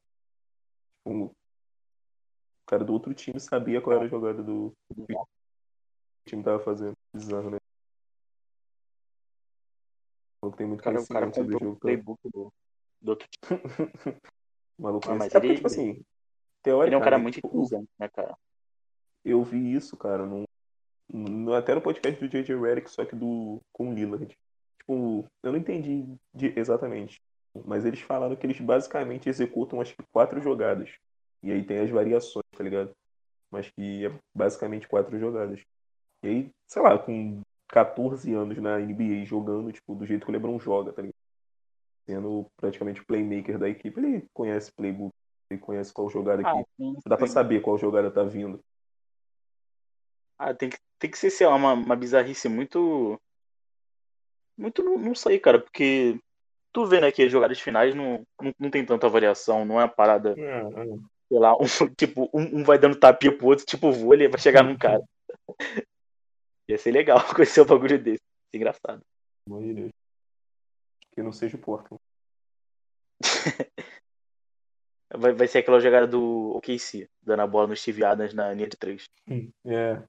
[0.97, 1.35] Tipo, o
[2.67, 5.27] cara do outro time sabia qual era a jogada do que o
[6.27, 6.93] time tava fazendo.
[7.11, 7.57] Bizarro, né?
[10.45, 11.79] Maluco tem muito cara, o cara conhecimento sobre o comprou o jogo.
[11.79, 11.93] cara.
[11.95, 12.53] playbook do,
[13.01, 13.61] do outro time.
[14.77, 15.25] Maluco Ah, conhece.
[15.25, 16.05] mas É porque, ele- tipo assim, Ele
[16.63, 18.37] teoricamente, é um cara muito tipo, inteligente, né, cara?
[19.23, 22.55] eu vi isso, cara, num, até no podcast do J.J.
[22.59, 24.27] Redick, só que do com o Lillard.
[24.79, 27.19] Tipo, eu não entendi de- exatamente,
[27.65, 30.91] mas eles falaram que eles basicamente executam acho que quatro jogadas.
[31.41, 32.91] E aí tem as variações, tá ligado?
[33.51, 35.61] Mas que é basicamente quatro jogadas.
[36.23, 40.33] E aí, sei lá, com 14 anos na NBA jogando, tipo, do jeito que o
[40.33, 41.15] LeBron joga, tá ligado?
[42.05, 45.13] Sendo praticamente o playmaker da equipe, ele conhece playbook,
[45.49, 47.33] ele conhece qual jogada que Ah, sim, Dá pra sim.
[47.33, 48.63] saber qual jogada tá vindo.
[50.37, 53.19] Ah, tem que, tem que ser, sei lá, uma, uma bizarrice muito.
[54.57, 56.19] Muito, não, não sei, cara, porque
[56.71, 59.83] tu vê, né, que as jogadas finais não, não, não tem tanta variação, não é
[59.83, 61.65] uma parada, sei lá, um,
[61.97, 65.01] tipo, um, um vai dando tapinha pro outro, tipo vôlei, vai chegar num cara.
[66.67, 68.23] Ia ser legal conhecer um bagulho desse.
[68.23, 69.01] Ia ser engraçado.
[69.45, 69.91] Pelo amor de Deus.
[71.11, 72.01] Que não seja o Portland.
[75.17, 78.67] Vai, vai ser aquela jogada do OKC, dando a bola no Steve Adams na linha
[78.67, 79.05] de três.
[79.65, 80.03] É.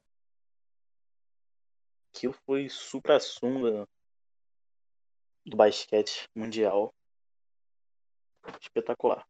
[2.12, 3.86] Aquilo foi supra sunga
[5.44, 6.92] do basquete mundial.
[8.60, 9.24] Espetacular.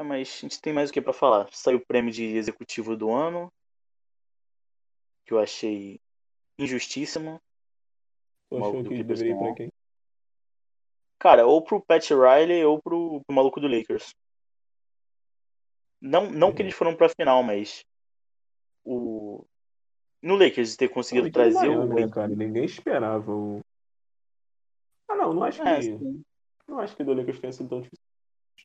[0.00, 1.46] É, mas a gente tem mais o que pra falar.
[1.52, 3.52] Saiu o prêmio de executivo do ano,
[5.26, 6.00] que eu achei
[6.58, 7.38] injustíssimo.
[8.48, 9.72] Tu achou que deveria ir pra quem?
[11.18, 14.14] Cara, ou pro Pat Riley ou pro, pro maluco do Lakers.
[16.00, 17.84] Não, não que eles foram pra final, mas
[18.82, 19.44] o
[20.22, 22.28] no Lakers ter conseguido Não, trazer o né, cara?
[22.28, 23.60] Ninguém esperava o.
[25.10, 25.82] Ah, não, não acho É, que.
[25.82, 26.22] sim.
[26.66, 28.04] Não acho que do Lakers tenha sido tão difícil.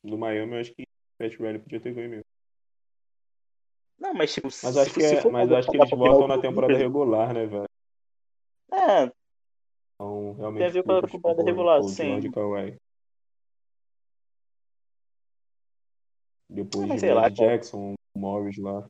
[0.02, 0.85] Do Miami, eu acho que
[1.18, 2.24] Pat Riley podia ter ganho mesmo.
[3.98, 6.76] Não, mas tipo, Mas se, acho que, é, mas acho que eles voltam na temporada
[6.76, 7.64] regular, né, velho?
[8.72, 9.04] É,
[9.94, 10.58] Então, realmente.
[10.58, 12.04] Tem a ver com a temporada regular, sim.
[12.04, 12.76] George e Kawhi.
[16.48, 17.34] Depois Ah, de lá, cara.
[17.34, 18.86] Jackson, Morris lá.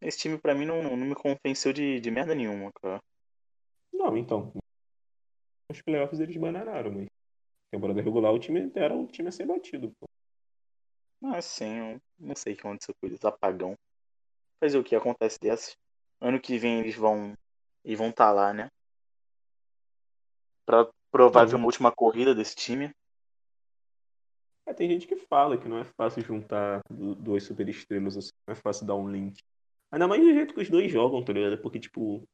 [0.00, 3.02] esse time pra mim não, não me convenceu de, de merda nenhuma, cara.
[3.92, 4.52] Não, então.
[5.68, 7.06] Nos playoffs eles bananaram, mas.
[7.70, 10.06] Temporada regular o time era um time a ser batido, pô.
[11.26, 13.74] Ah, sim, não sei o que aconteceu com eles, apagão.
[14.62, 15.74] Fazer o que acontece dessas.
[16.20, 17.34] Ano que vem eles vão.
[17.82, 18.68] Eles vão estar lá, né?
[20.66, 21.64] Pra provável Uhum.
[21.64, 22.90] última corrida desse time.
[24.66, 28.56] É, tem gente que fala que não é fácil juntar duas superestrelas assim, não é
[28.56, 29.42] fácil dar um link.
[29.90, 31.60] Ainda mais do jeito que os dois jogam, tá ligado?
[31.60, 32.26] Porque, tipo,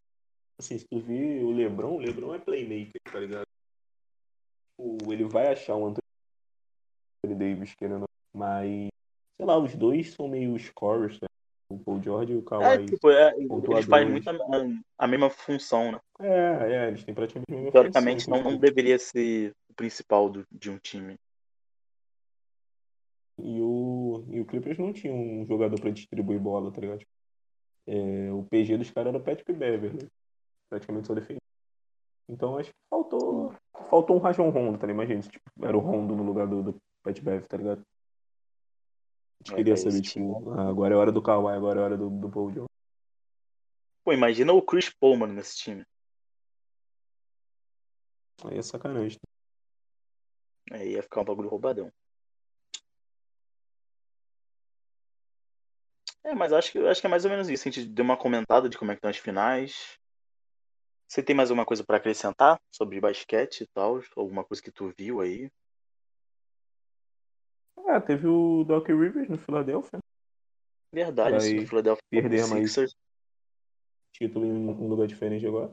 [0.58, 3.46] assim, se tu vê o Lebron, o Lebron é playmaker, tá ligado?
[4.70, 6.00] Tipo, ele vai achar um Anthony
[7.36, 8.88] Davis querendo, mas,
[9.36, 11.26] sei lá, os dois são meio scorers, tá?
[11.70, 12.86] O Paul George e o É, Kawhi.
[12.86, 16.00] tipo, é, eles fazem muito a, a- mesma função, né?
[16.20, 20.28] É, é, eles têm praticamente a mesma Teoricamente função, não, não deveria ser o principal
[20.28, 21.16] do- de um time.
[23.38, 27.02] E o, e o Clippers não tinha um jogador pra distribuir bola, tá ligado?
[27.86, 30.08] É, o PG dos caras era o Patrick Beverly.
[30.68, 31.40] Praticamente só defendia.
[32.28, 33.54] Então acho que faltou.
[33.88, 34.96] Faltou um Rajon Rondo, tá ligado?
[35.04, 37.82] Imagina, se, tipo, era o Rondo no lugar do, do Pat Bev, tá ligado?
[39.42, 42.10] Gente É, queria saber, tipo, ah, agora é hora do Kawhi, agora é hora do,
[42.10, 42.70] do Paul George.
[44.04, 45.84] Pô, imagina o Chris Paul, mano, nesse time.
[48.44, 49.18] Aí é sacanagem.
[50.70, 51.92] Aí ia ficar um bagulho roubadão.
[56.22, 57.66] É, mas acho que, acho que é mais ou menos isso.
[57.66, 59.98] A gente deu uma comentada de como é que estão as finais.
[61.08, 64.00] Você tem mais alguma coisa pra acrescentar sobre basquete e tal?
[64.14, 65.50] Alguma coisa que tu viu aí?
[67.92, 69.98] Ah, teve o Doc Rivers no Philadelphia.
[70.94, 72.94] Verdade, isso do Philadelphia perder mais-.
[74.12, 75.72] Título em um lugar diferente agora.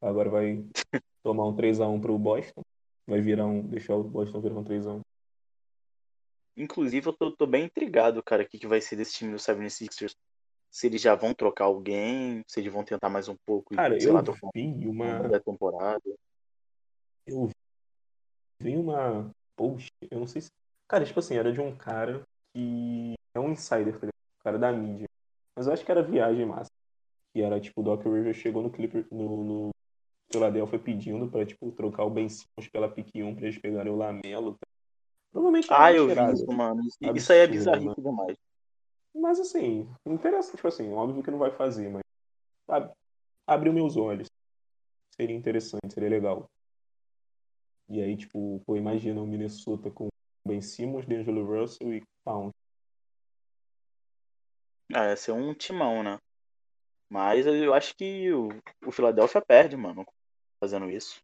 [0.00, 0.64] Agora vai
[1.24, 2.62] tomar um 3x1 pro Boston.
[3.08, 3.60] Vai virar um.
[3.66, 5.00] Deixar o Boston virar um 3x1.
[6.56, 9.38] Inclusive, eu tô, tô bem intrigado, cara, o que, que vai ser desse time do
[9.38, 10.14] 76ers.
[10.70, 13.98] Se eles já vão trocar alguém, se eles vão tentar mais um pouco e, Cara,
[13.98, 14.22] sei eu lá,
[14.54, 15.28] vi uma uma.
[15.28, 16.02] da temporada.
[17.26, 17.50] Eu
[18.60, 20.50] vi uma post, eu não sei se.
[20.92, 22.22] Cara, tipo assim, era de um cara
[22.54, 24.12] que é um insider, tá ligado?
[24.40, 25.06] Um cara da mídia.
[25.56, 26.70] Mas eu acho que era viagem massa.
[27.32, 29.70] Que era tipo, o Doc Rivers chegou no Clipper, no, no
[30.30, 33.96] Philadelphia pedindo pra, tipo, trocar o Ben Simmons pela pick 1 pra eles pegarem o
[33.96, 34.52] Lamelo.
[34.52, 34.66] tá?
[35.32, 36.82] Provavelmente Ah, eu vi isso, mano.
[36.86, 38.36] Isso, isso aí é Absurdo, bizarrice demais.
[39.14, 42.02] Mas assim, interessa, tipo assim, óbvio que não vai fazer, mas
[42.68, 42.92] ab-
[43.46, 44.28] abriu meus olhos.
[45.16, 46.50] Seria interessante, seria legal.
[47.88, 50.08] E aí, tipo, pô, imagina o Minnesota com
[50.46, 52.52] Ben Simmons, D'Angelo Russell e Pound.
[54.94, 56.18] Ah, ia ser um timão, né?
[57.08, 58.48] Mas eu acho que o,
[58.86, 60.04] o Philadelphia perde, mano,
[60.62, 61.20] fazendo isso.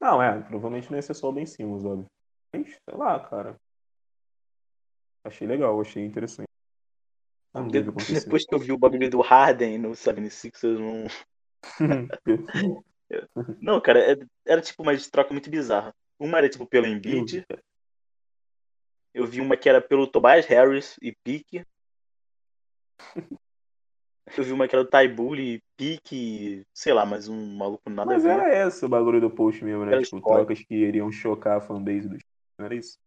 [0.00, 2.06] Não, é, provavelmente não ia ser só o Ben Simmons, óbvio.
[2.54, 3.56] Mas, sei lá, cara.
[5.24, 6.48] Achei legal, achei interessante.
[7.54, 11.06] Não De- depois que eu vi o bagulho do Harden no 76ers, não.
[13.60, 15.94] Não, cara, é- era tipo uma troca muito bizarra.
[16.18, 17.44] Uma era tipo pelo Embiid,
[19.14, 21.64] eu vi uma que era pelo Tobias Harris e pique.
[24.36, 28.24] Eu vi uma que era do e pique, sei lá, mas um maluco nada Mas
[28.24, 28.40] a ver.
[28.40, 29.92] era esse o bagulho do post mesmo, né?
[29.92, 30.46] Era Tipo, spoiler.
[30.46, 32.16] trocas que iriam chocar a fanbase do
[32.58, 32.98] não era isso?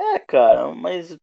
[0.00, 1.16] É, cara, mas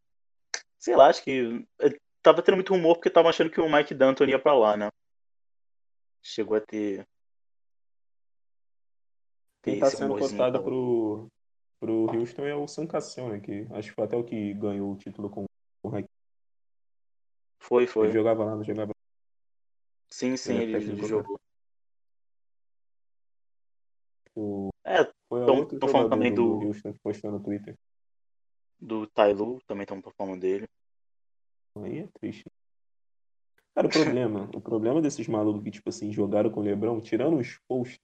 [0.78, 3.94] sei lá, acho que eh, tava tendo muito rumor porque tava achando que o Mike
[3.96, 4.90] D'Antoni ia pra lá, né?
[6.22, 7.06] Chegou a ter.
[9.72, 10.64] Quem tá esse sendo cotado lá.
[10.64, 11.28] pro,
[11.80, 13.40] pro Houston é o Sam Cassell, né?
[13.40, 15.46] Que acho que foi até o que ganhou o título com
[15.84, 16.06] o Hack.
[17.62, 18.12] Foi, Ele foi.
[18.12, 18.92] jogava lá, não jogava.
[20.12, 21.08] Sim, sim, Ele é ele técnico, né?
[21.08, 21.40] jogou.
[24.36, 24.70] O...
[24.86, 27.76] É, Foi Tão- outro tão falando também do, do- Houston que postou no Twitter.
[28.80, 29.00] do
[29.36, 30.68] Lue, também estão falando dele.
[31.78, 32.46] Aí é triste.
[33.76, 37.38] Cara, o problema, o problema desses malucos que, tipo assim, jogaram com o Lebron, tirando
[37.38, 38.00] os posts,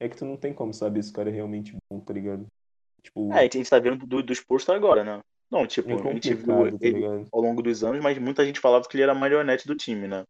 [0.00, 2.46] é que tu não tem como saber se o cara é realmente bom, tá ligado?
[3.02, 4.32] Tipo, É, a gente tá vendo do, do
[4.72, 5.22] agora, né?
[5.50, 7.28] Não, tipo, é a gente viu tá ele ligado?
[7.32, 10.08] ao longo dos anos, mas muita gente falava que ele era a marionete do time,
[10.08, 10.24] né?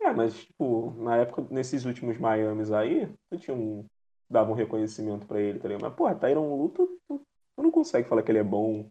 [0.00, 3.84] É, mas, tipo, na época, nesses últimos Miamis aí, tu tinha um.
[4.30, 5.82] dava um reconhecimento pra ele, tá ligado?
[5.82, 8.88] Mas, porra, Tyron Lu, tu, tu, tu não consegue falar que ele é bom.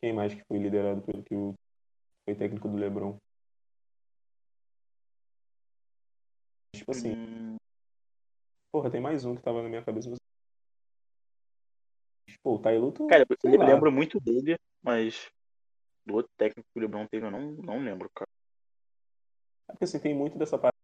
[0.00, 1.54] Quem mais que foi liderado pelo que o
[2.24, 3.16] foi técnico do LeBron?
[6.90, 7.56] Tipo assim, Hum,
[8.72, 10.10] porra, tem mais um que tava na minha cabeça.
[12.42, 13.66] Pô, o tu, cara, eu, lá.
[13.66, 15.30] lembro muito dele, mas
[16.04, 18.28] do outro técnico que o LeBron teve, eu não, não lembro, cara.
[19.68, 20.74] É porque assim, tem muito dessa parada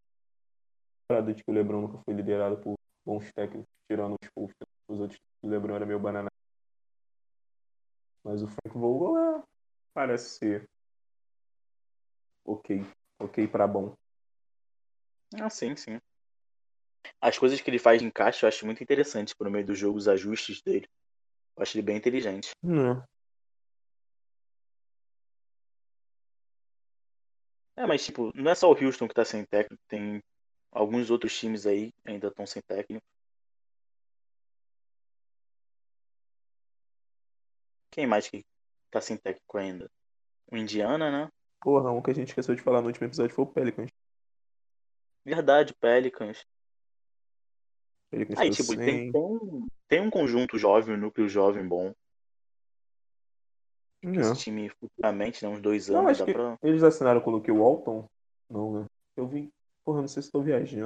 [1.34, 4.52] de que o LeBron nunca foi liderado por bons técnicos, tirando os.
[4.88, 6.28] Os outros, o LeBron era meio banana.
[8.22, 9.42] Mas o Frank Vogel é,
[9.92, 10.68] parece ser
[12.44, 12.84] ok.
[13.18, 13.96] Ok pra bom.
[15.34, 16.00] Ah, sim, sim.
[17.20, 19.98] As coisas que ele faz de encaixe eu acho muito interessante por meio do jogo,
[19.98, 20.88] os ajustes dele.
[21.56, 22.50] Eu acho ele bem inteligente.
[22.62, 23.02] Não.
[27.76, 30.22] É, mas tipo, não é só o Houston que tá sem técnico, tem
[30.72, 33.04] alguns outros times aí que ainda estão sem técnico.
[37.90, 38.44] Quem mais que
[38.90, 39.90] tá sem técnico ainda?
[40.50, 41.30] O Indiana, né?
[41.60, 43.90] Porra, um que a gente esqueceu de falar no último episódio foi o Pelicans.
[45.26, 46.46] Verdade, Pelicans.
[48.10, 51.92] Pelicans Aí, tipo, tem, tem, um- tem um conjunto jovem, um núcleo jovem bom.
[54.02, 54.32] Não.
[54.32, 56.56] Esse time futuramente, né, uns dois Não, anos, dá pra.
[56.62, 58.08] eles assinaram com o Luke Walton.
[58.48, 58.86] Não, né?
[59.16, 59.50] Eu vi.
[59.84, 60.84] Porra, não sei se tô viajando.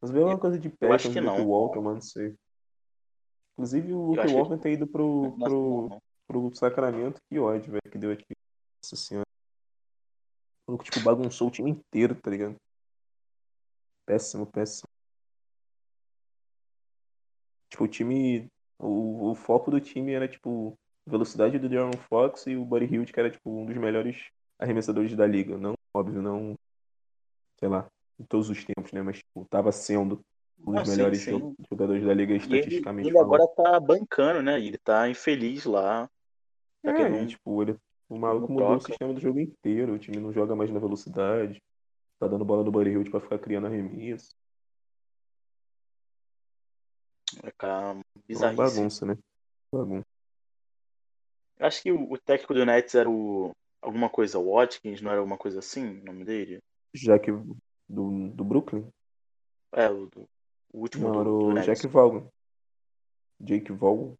[0.00, 1.46] Mas veio uma coisa de Pelicans Luke não.
[1.46, 2.34] Walton, mano, não sei.
[3.52, 7.20] Inclusive o Luke acho que- Walton tem ido pro, Nossa, pro, pro Sacramento.
[7.28, 8.34] Que ódio, velho, que deu aqui.
[8.82, 9.26] Nossa senhora.
[10.66, 12.56] O maluco, tipo, bagunçou o time inteiro, tá ligado?
[14.06, 14.88] Péssimo, péssimo.
[17.70, 18.48] Tipo, o time
[18.78, 20.76] O, o foco do time era, tipo,
[21.06, 25.14] velocidade do De'Aaron Fox e o Buddy Hield, que era, tipo, um dos melhores arremessadores
[25.16, 25.56] da liga.
[25.56, 26.54] Não, óbvio, não,
[27.58, 27.86] sei lá,
[28.18, 29.02] em todos os tempos, né?
[29.02, 30.20] Mas, tipo, tava sendo
[30.58, 31.38] um dos sim, melhores sim.
[31.38, 34.60] jo- jogadores da liga E ele, estatisticamente ele agora tá bancando, né?
[34.60, 36.08] Ele tá infeliz lá.
[36.82, 37.76] Tá que É, e, tipo, ele,
[38.08, 39.94] o maluco mudou o sistema do jogo inteiro.
[39.94, 41.62] O time não joga mais na velocidade.
[42.18, 44.34] Tá dando bola no Buddy Hield pra ficar criando arremesso.
[47.42, 49.18] é cara, É uma bagunça, né?
[49.72, 50.06] Bagunça.
[51.58, 53.52] Acho que o, o técnico do Nets era o.
[53.80, 56.62] Alguma coisa, Watkins, não era alguma coisa assim o nome dele?
[56.94, 57.30] Já que
[57.88, 58.88] do, do Brooklyn?
[59.72, 60.28] É, o, do-
[60.72, 61.66] o último Não, do, era do o Nets.
[61.66, 62.28] Jack Vaughan.
[63.40, 63.72] Jake.
[63.72, 64.16] Vaughan.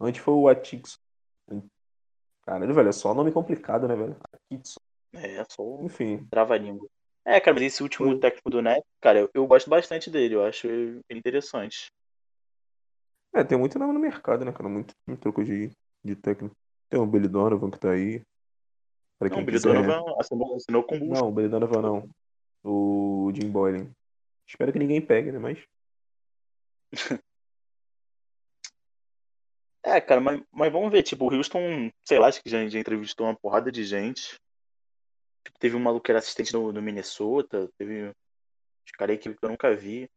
[0.00, 0.98] Antes foi o Atixon.
[2.44, 4.16] Caralho, velho, é só nome complicado, né, velho?
[4.32, 4.80] Atixon.
[5.14, 6.88] É, só o Enfim, trava-língua.
[7.24, 10.44] É, cara, mas esse último técnico do Nets, cara, eu, eu gosto bastante dele, eu
[10.44, 11.92] acho ele interessante.
[13.34, 14.68] é, tem muito nome no mercado, né, cara?
[14.68, 15.70] Muito time trocou de,
[16.04, 16.56] de técnico.
[16.88, 18.22] Tem o Billy Donovan que tá aí.
[19.18, 19.74] Pra Não, o Billy quiser.
[19.74, 21.04] Donovan assinou, assinou com o.
[21.04, 22.10] Não, o Billy Donovan não.
[22.64, 23.90] O Jim Boylan.
[24.46, 25.38] Espero que ninguém pegue, né?
[25.38, 25.58] Mas.
[29.84, 32.78] É, cara, mas, mas vamos ver, tipo, o Houston, sei lá, acho que já, já
[32.78, 34.38] entrevistou uma porrada de gente.
[35.44, 39.28] Tipo, teve um maluco que era assistente no, no Minnesota, teve uns caras aí que
[39.28, 40.08] eu nunca vi.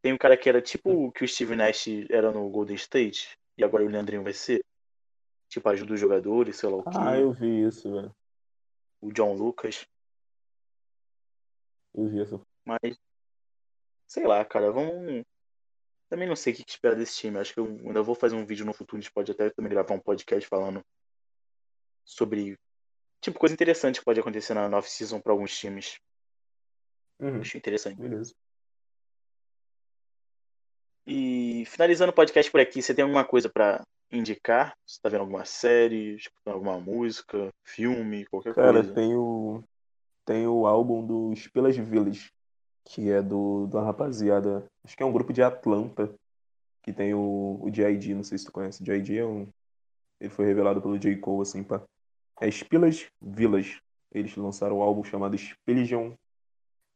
[0.00, 3.36] Tem um cara que era tipo o que o Steve Nash era no Golden State,
[3.56, 4.64] e agora o Leandrinho vai ser.
[5.48, 7.22] Tipo, ajuda os jogadores, sei lá o Ah, quê.
[7.22, 8.14] eu vi isso, velho.
[9.00, 9.86] O John Lucas.
[11.94, 12.40] Eu vi isso.
[12.64, 12.98] Mas,
[14.06, 15.24] sei lá, cara, vamos.
[16.08, 17.38] Também não sei o que que esperar desse time.
[17.38, 18.98] Acho que eu ainda vou fazer um vídeo no futuro.
[18.98, 20.84] A gente pode até também gravar um podcast falando
[22.04, 22.58] sobre,
[23.20, 25.98] tipo, coisa interessante que pode acontecer na off-season pra alguns times.
[27.20, 28.00] Uhum, Acho interessante.
[28.00, 28.34] beleza.
[31.06, 34.76] E finalizando o podcast por aqui, você tem alguma coisa pra indicar?
[34.86, 38.94] Você tá vendo alguma série, escutando alguma música, filme, qualquer Cara, coisa?
[38.94, 39.62] tem o.
[40.24, 42.30] Tem o álbum dos Pelas Village,
[42.84, 44.66] que é do, da rapaziada.
[44.84, 46.14] Acho que é um grupo de Atlanta.
[46.82, 48.84] Que tem o, o não sei se tu conhece.
[48.84, 49.18] J.I.D.
[49.18, 49.48] é um.
[50.20, 51.16] Ele foi revelado pelo J.
[51.16, 51.82] Cole, assim, pá.
[52.40, 53.82] É Spillas Village.
[54.12, 56.14] Eles lançaram o álbum chamado Spillion.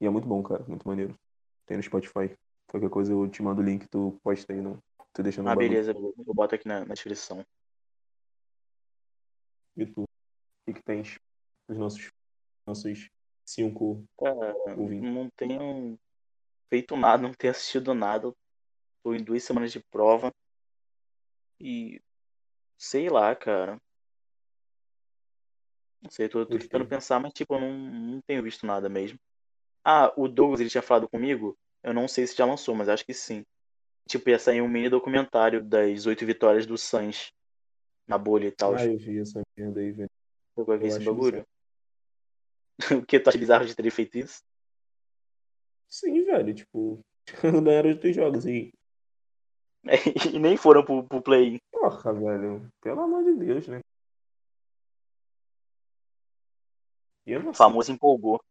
[0.00, 0.64] E é muito bom, cara.
[0.66, 1.18] Muito maneiro.
[1.66, 2.34] Tem no Spotify.
[2.68, 4.82] Qualquer coisa eu te mando o link, tu posta aí, não.
[5.12, 5.68] Tu deixa no Ah, bagulho.
[5.68, 7.44] beleza, eu boto aqui na, na descrição.
[9.76, 10.02] E tu?
[10.02, 10.06] O
[10.66, 11.18] que, que tens?
[11.68, 12.10] Os nossos,
[12.66, 13.10] nossos
[13.44, 15.12] cinco Cara, ouvintes.
[15.12, 15.98] não tenho
[16.70, 18.32] feito nada, não tenho assistido nada.
[19.02, 20.32] Tô em duas semanas de prova.
[21.60, 22.00] E
[22.78, 23.80] sei lá, cara.
[26.02, 29.18] Não sei, tô, tô tentando pensar, mas tipo, eu não, não tenho visto nada mesmo.
[29.84, 31.56] Ah, o Douglas, ele tinha falado comigo.
[31.82, 33.44] Eu não sei se já lançou, mas acho que sim.
[34.08, 37.32] Tipo, ia sair um mini documentário das oito vitórias do Suns
[38.06, 38.74] na bolha e tal.
[38.74, 40.10] Ah, eu vi essa merda aí, velho.
[40.54, 41.46] Você vai ver eu esse bagulho?
[43.02, 44.42] o que tu acha bizarro de terem feito isso?
[45.88, 47.00] Sim, velho, tipo,
[47.62, 48.72] ganharam os dois jogos e.
[50.34, 51.60] e nem foram pro, pro play.
[51.70, 53.80] Porra, velho, pelo amor de Deus, né?
[57.26, 57.58] Eu não O sei.
[57.58, 58.42] famoso empolgou.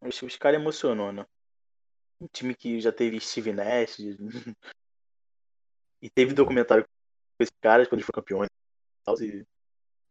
[0.00, 1.26] Os, os caras emocionou, né?
[2.20, 3.98] Um time que já teve Steve Nash.
[6.00, 6.90] e teve documentário com
[7.42, 8.48] esses caras quando eles foram campeões
[9.20, 9.46] e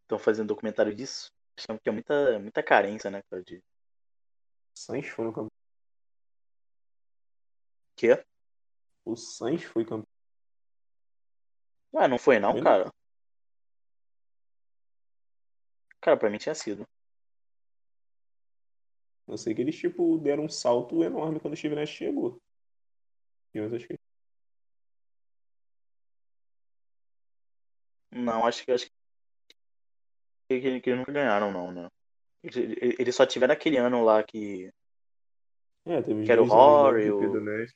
[0.04, 1.32] estão fazendo documentário disso.
[1.58, 3.44] Acho que é muita, muita carência, né, cara?
[3.44, 3.62] De O
[4.80, 5.52] Sainz foi no campeão.
[7.96, 8.26] quê?
[9.06, 10.08] O Sainz foi campeão.
[11.94, 12.72] Ué, não foi não, Foi não.
[12.72, 12.94] cara?
[16.02, 16.88] Cara, pra mim tinha sido.
[19.28, 22.42] Eu sei que eles, tipo, deram um salto enorme quando o Steve Nash chegou.
[23.54, 24.00] Mas acho que.
[28.12, 28.86] Não, acho que acho
[30.50, 31.90] que, que, que eles nunca ganharam, não, né?
[32.44, 34.70] Eles, eles só tiveram aquele ano lá que.
[35.86, 37.72] É, teve Que era o MVP o- Nash.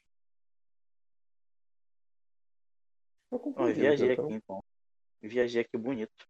[3.31, 4.25] Ó, eu confundido, viajei então.
[4.25, 4.63] aqui então.
[5.21, 6.27] Viajei aqui bonito.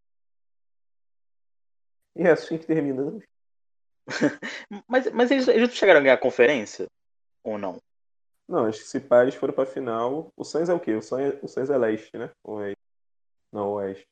[2.16, 3.24] E é assim que terminamos.
[4.88, 6.88] Mas, mas eles, eles não chegaram a ganhar a conferência?
[7.44, 7.82] Ou não?
[8.48, 10.32] Não, acho que se eles foram pra final.
[10.38, 10.94] O Sainz é o quê?
[10.94, 12.32] O Sainz, o Sainz é leste, né?
[12.44, 12.76] Ou é...
[13.52, 14.08] Não, oeste.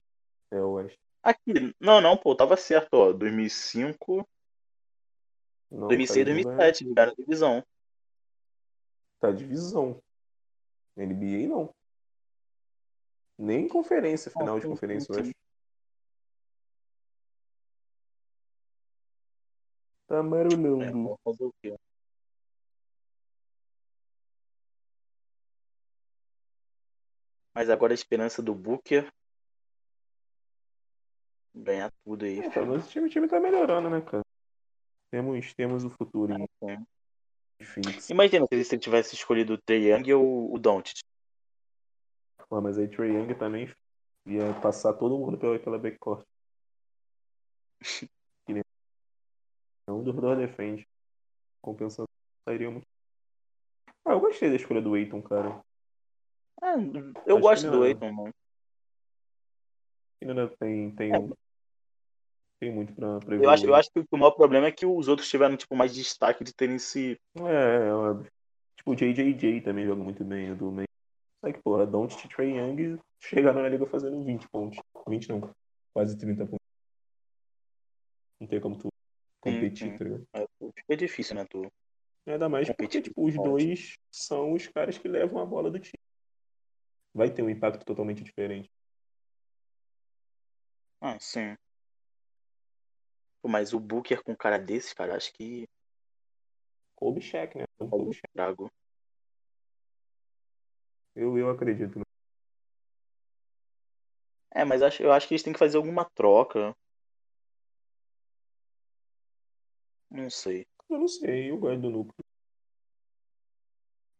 [0.51, 0.99] É oeste.
[1.21, 3.13] Aqui, não, não, pô, tava certo, ó.
[3.13, 4.27] 2005,
[5.71, 7.65] Não, 2006, cara, eles não 2007, ganharam a divisão.
[9.19, 10.01] Tá divisão.
[10.97, 11.73] NBA não.
[13.37, 15.31] Nem conferência, final de conferência, eu acho.
[20.13, 20.19] Tá.
[20.19, 21.75] É,
[27.55, 29.11] Mas agora a esperança do Booker
[31.55, 32.39] ganhar tudo aí.
[32.39, 34.23] É, mas o time, time tá melhorando, né, cara?
[35.09, 36.73] Temos, temos o futuro em é.
[36.73, 36.79] é.
[38.09, 40.99] Imagina se ele tivesse escolhido o Trae Young ou o Doncic.
[42.49, 43.71] Pô, mas aí Trae Young também
[44.27, 46.23] ia passar todo mundo pela, pela backcourt.
[49.87, 50.87] Dos dois defende.
[51.61, 52.05] Compensação
[52.47, 52.85] sairia muito.
[54.05, 55.61] Ah, eu gostei da escolha do Aiton, cara.
[56.61, 56.75] Ah,
[57.25, 57.83] eu Acho gosto do não.
[57.83, 58.33] Aiton, mano.
[60.21, 61.17] Ainda tem, tem, É.
[61.19, 61.33] um-
[62.59, 63.35] tem muito pra, pra.
[63.35, 65.93] Eu acho, eu acho que o maior problema é que os outros tiveram tipo, mais
[65.93, 67.19] destaque de terem se.
[67.37, 68.31] É, é óbvio.
[68.77, 70.87] Tipo, o JJJ também joga muito bem, o do meio.
[71.43, 74.79] Só que, porra, Don't Trey Young chegaram na liga fazendo 20 pontos.
[75.07, 75.53] 20 não,
[75.93, 76.59] quase 30 pontos.
[78.39, 78.87] Não tem como tu
[79.43, 79.97] competir, sim.
[79.97, 80.27] tá ligado?
[80.33, 81.45] É, fica difícil, né?
[81.45, 81.71] Tu...
[82.25, 83.49] Ainda mais porque, Competir tipo, os forte.
[83.49, 85.99] dois são os caras que levam a bola do time.
[87.13, 88.71] Vai ter um impacto totalmente diferente.
[91.01, 91.55] Ah, sim.
[93.41, 95.67] Pô, mas o Booker com um cara desses, cara, acho que
[96.95, 97.65] Kobe Shaq, né?
[97.77, 98.33] Um é Kobe Shaq.
[98.33, 98.71] trago.
[101.13, 101.99] Eu, eu acredito.
[101.99, 102.05] né?
[104.55, 106.73] É, mas acho, eu acho que eles têm que fazer alguma troca.
[110.13, 110.67] Não sei.
[110.87, 112.23] Eu não sei, eu gosto do núcleo.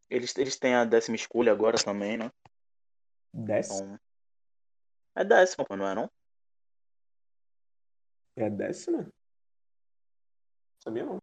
[0.09, 2.31] Eles, eles têm a décima escolha agora também, né?
[3.31, 3.85] Décima?
[3.85, 3.99] Então.
[5.15, 6.09] É décima, pô, não é não?
[8.35, 9.07] É a décima?
[10.83, 11.19] Sabia não.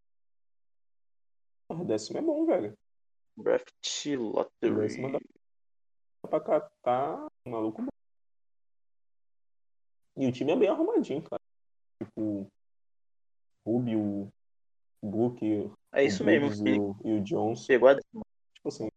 [1.71, 2.79] A décima é bom, velho.
[3.37, 4.75] Draft Lottery.
[4.77, 5.21] Décima dá
[6.29, 7.89] pra catar um maluco bom.
[10.17, 11.43] E o time é bem arrumadinho, cara.
[12.01, 12.47] Tipo,
[13.67, 14.33] Rubio,
[15.03, 16.69] Book, É isso o mesmo.
[16.69, 17.67] E o, e o Johnson.
[17.67, 17.95] pegou a.
[17.97, 18.89] Tipo assim,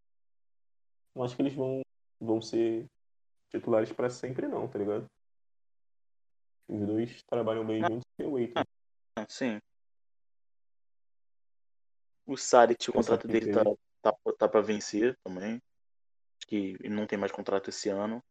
[1.14, 1.80] não acho que eles vão,
[2.20, 2.86] vão ser
[3.50, 5.06] titulares pra sempre, não, tá ligado?
[6.68, 7.88] Os dois trabalham bem Ah.
[7.88, 8.60] juntos e o Aiton.
[9.16, 9.58] Ah, Sim.
[12.26, 13.62] O Saric, o contrato dele tá,
[14.02, 15.54] tá, tá pra vencer também.
[16.38, 18.22] Acho que ele não tem mais contrato esse ano.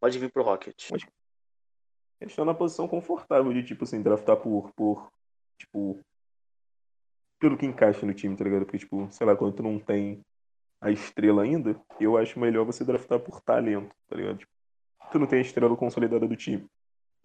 [0.00, 0.90] Pode vir pro Rocket.
[2.20, 5.12] Eles estão na posição confortável de, tipo assim, draftar por, por
[5.58, 6.00] tipo,
[7.38, 8.64] pelo que encaixa no time, tá ligado?
[8.64, 10.20] Porque, tipo, sei lá, quando tu não tem
[10.80, 14.38] a estrela ainda, eu acho melhor você draftar por talento, tá ligado?
[14.38, 14.52] Tipo,
[15.10, 16.66] tu não tem a estrela consolidada do time.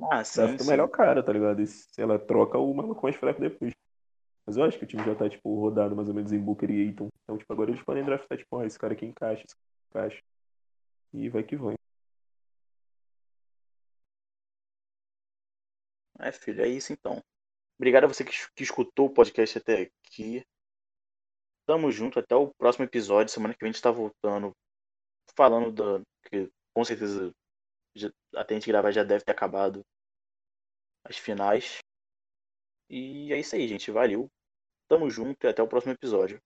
[0.10, 0.72] Ah, sim, Drafta o sim.
[0.72, 1.62] melhor cara, tá ligado?
[1.62, 3.74] E, sei lá, troca o maluco mais fraco depois.
[4.46, 6.70] Mas eu acho que o time já tá, tipo, rodado mais ou menos em Booker
[6.72, 7.08] e Aiton.
[7.24, 10.24] Então, tipo, agora eles podem draftar, tipo, ó, esse cara aqui encaixa, esse cara encaixa.
[11.14, 11.76] E vai que vai.
[16.20, 17.24] É, filho, é isso então.
[17.80, 20.46] Obrigado a você que, que escutou o podcast até aqui.
[21.66, 23.32] Tamo junto, até o próximo episódio.
[23.32, 24.54] Semana que vem a gente tá voltando.
[25.34, 26.06] Falando da.
[26.30, 27.34] Que com certeza
[27.96, 29.82] já, até a gente gravar já deve ter acabado
[31.06, 31.80] as finais.
[32.90, 33.92] E é isso aí, gente.
[33.92, 34.30] Valeu.
[34.90, 36.42] Tamo junto e até o próximo episódio.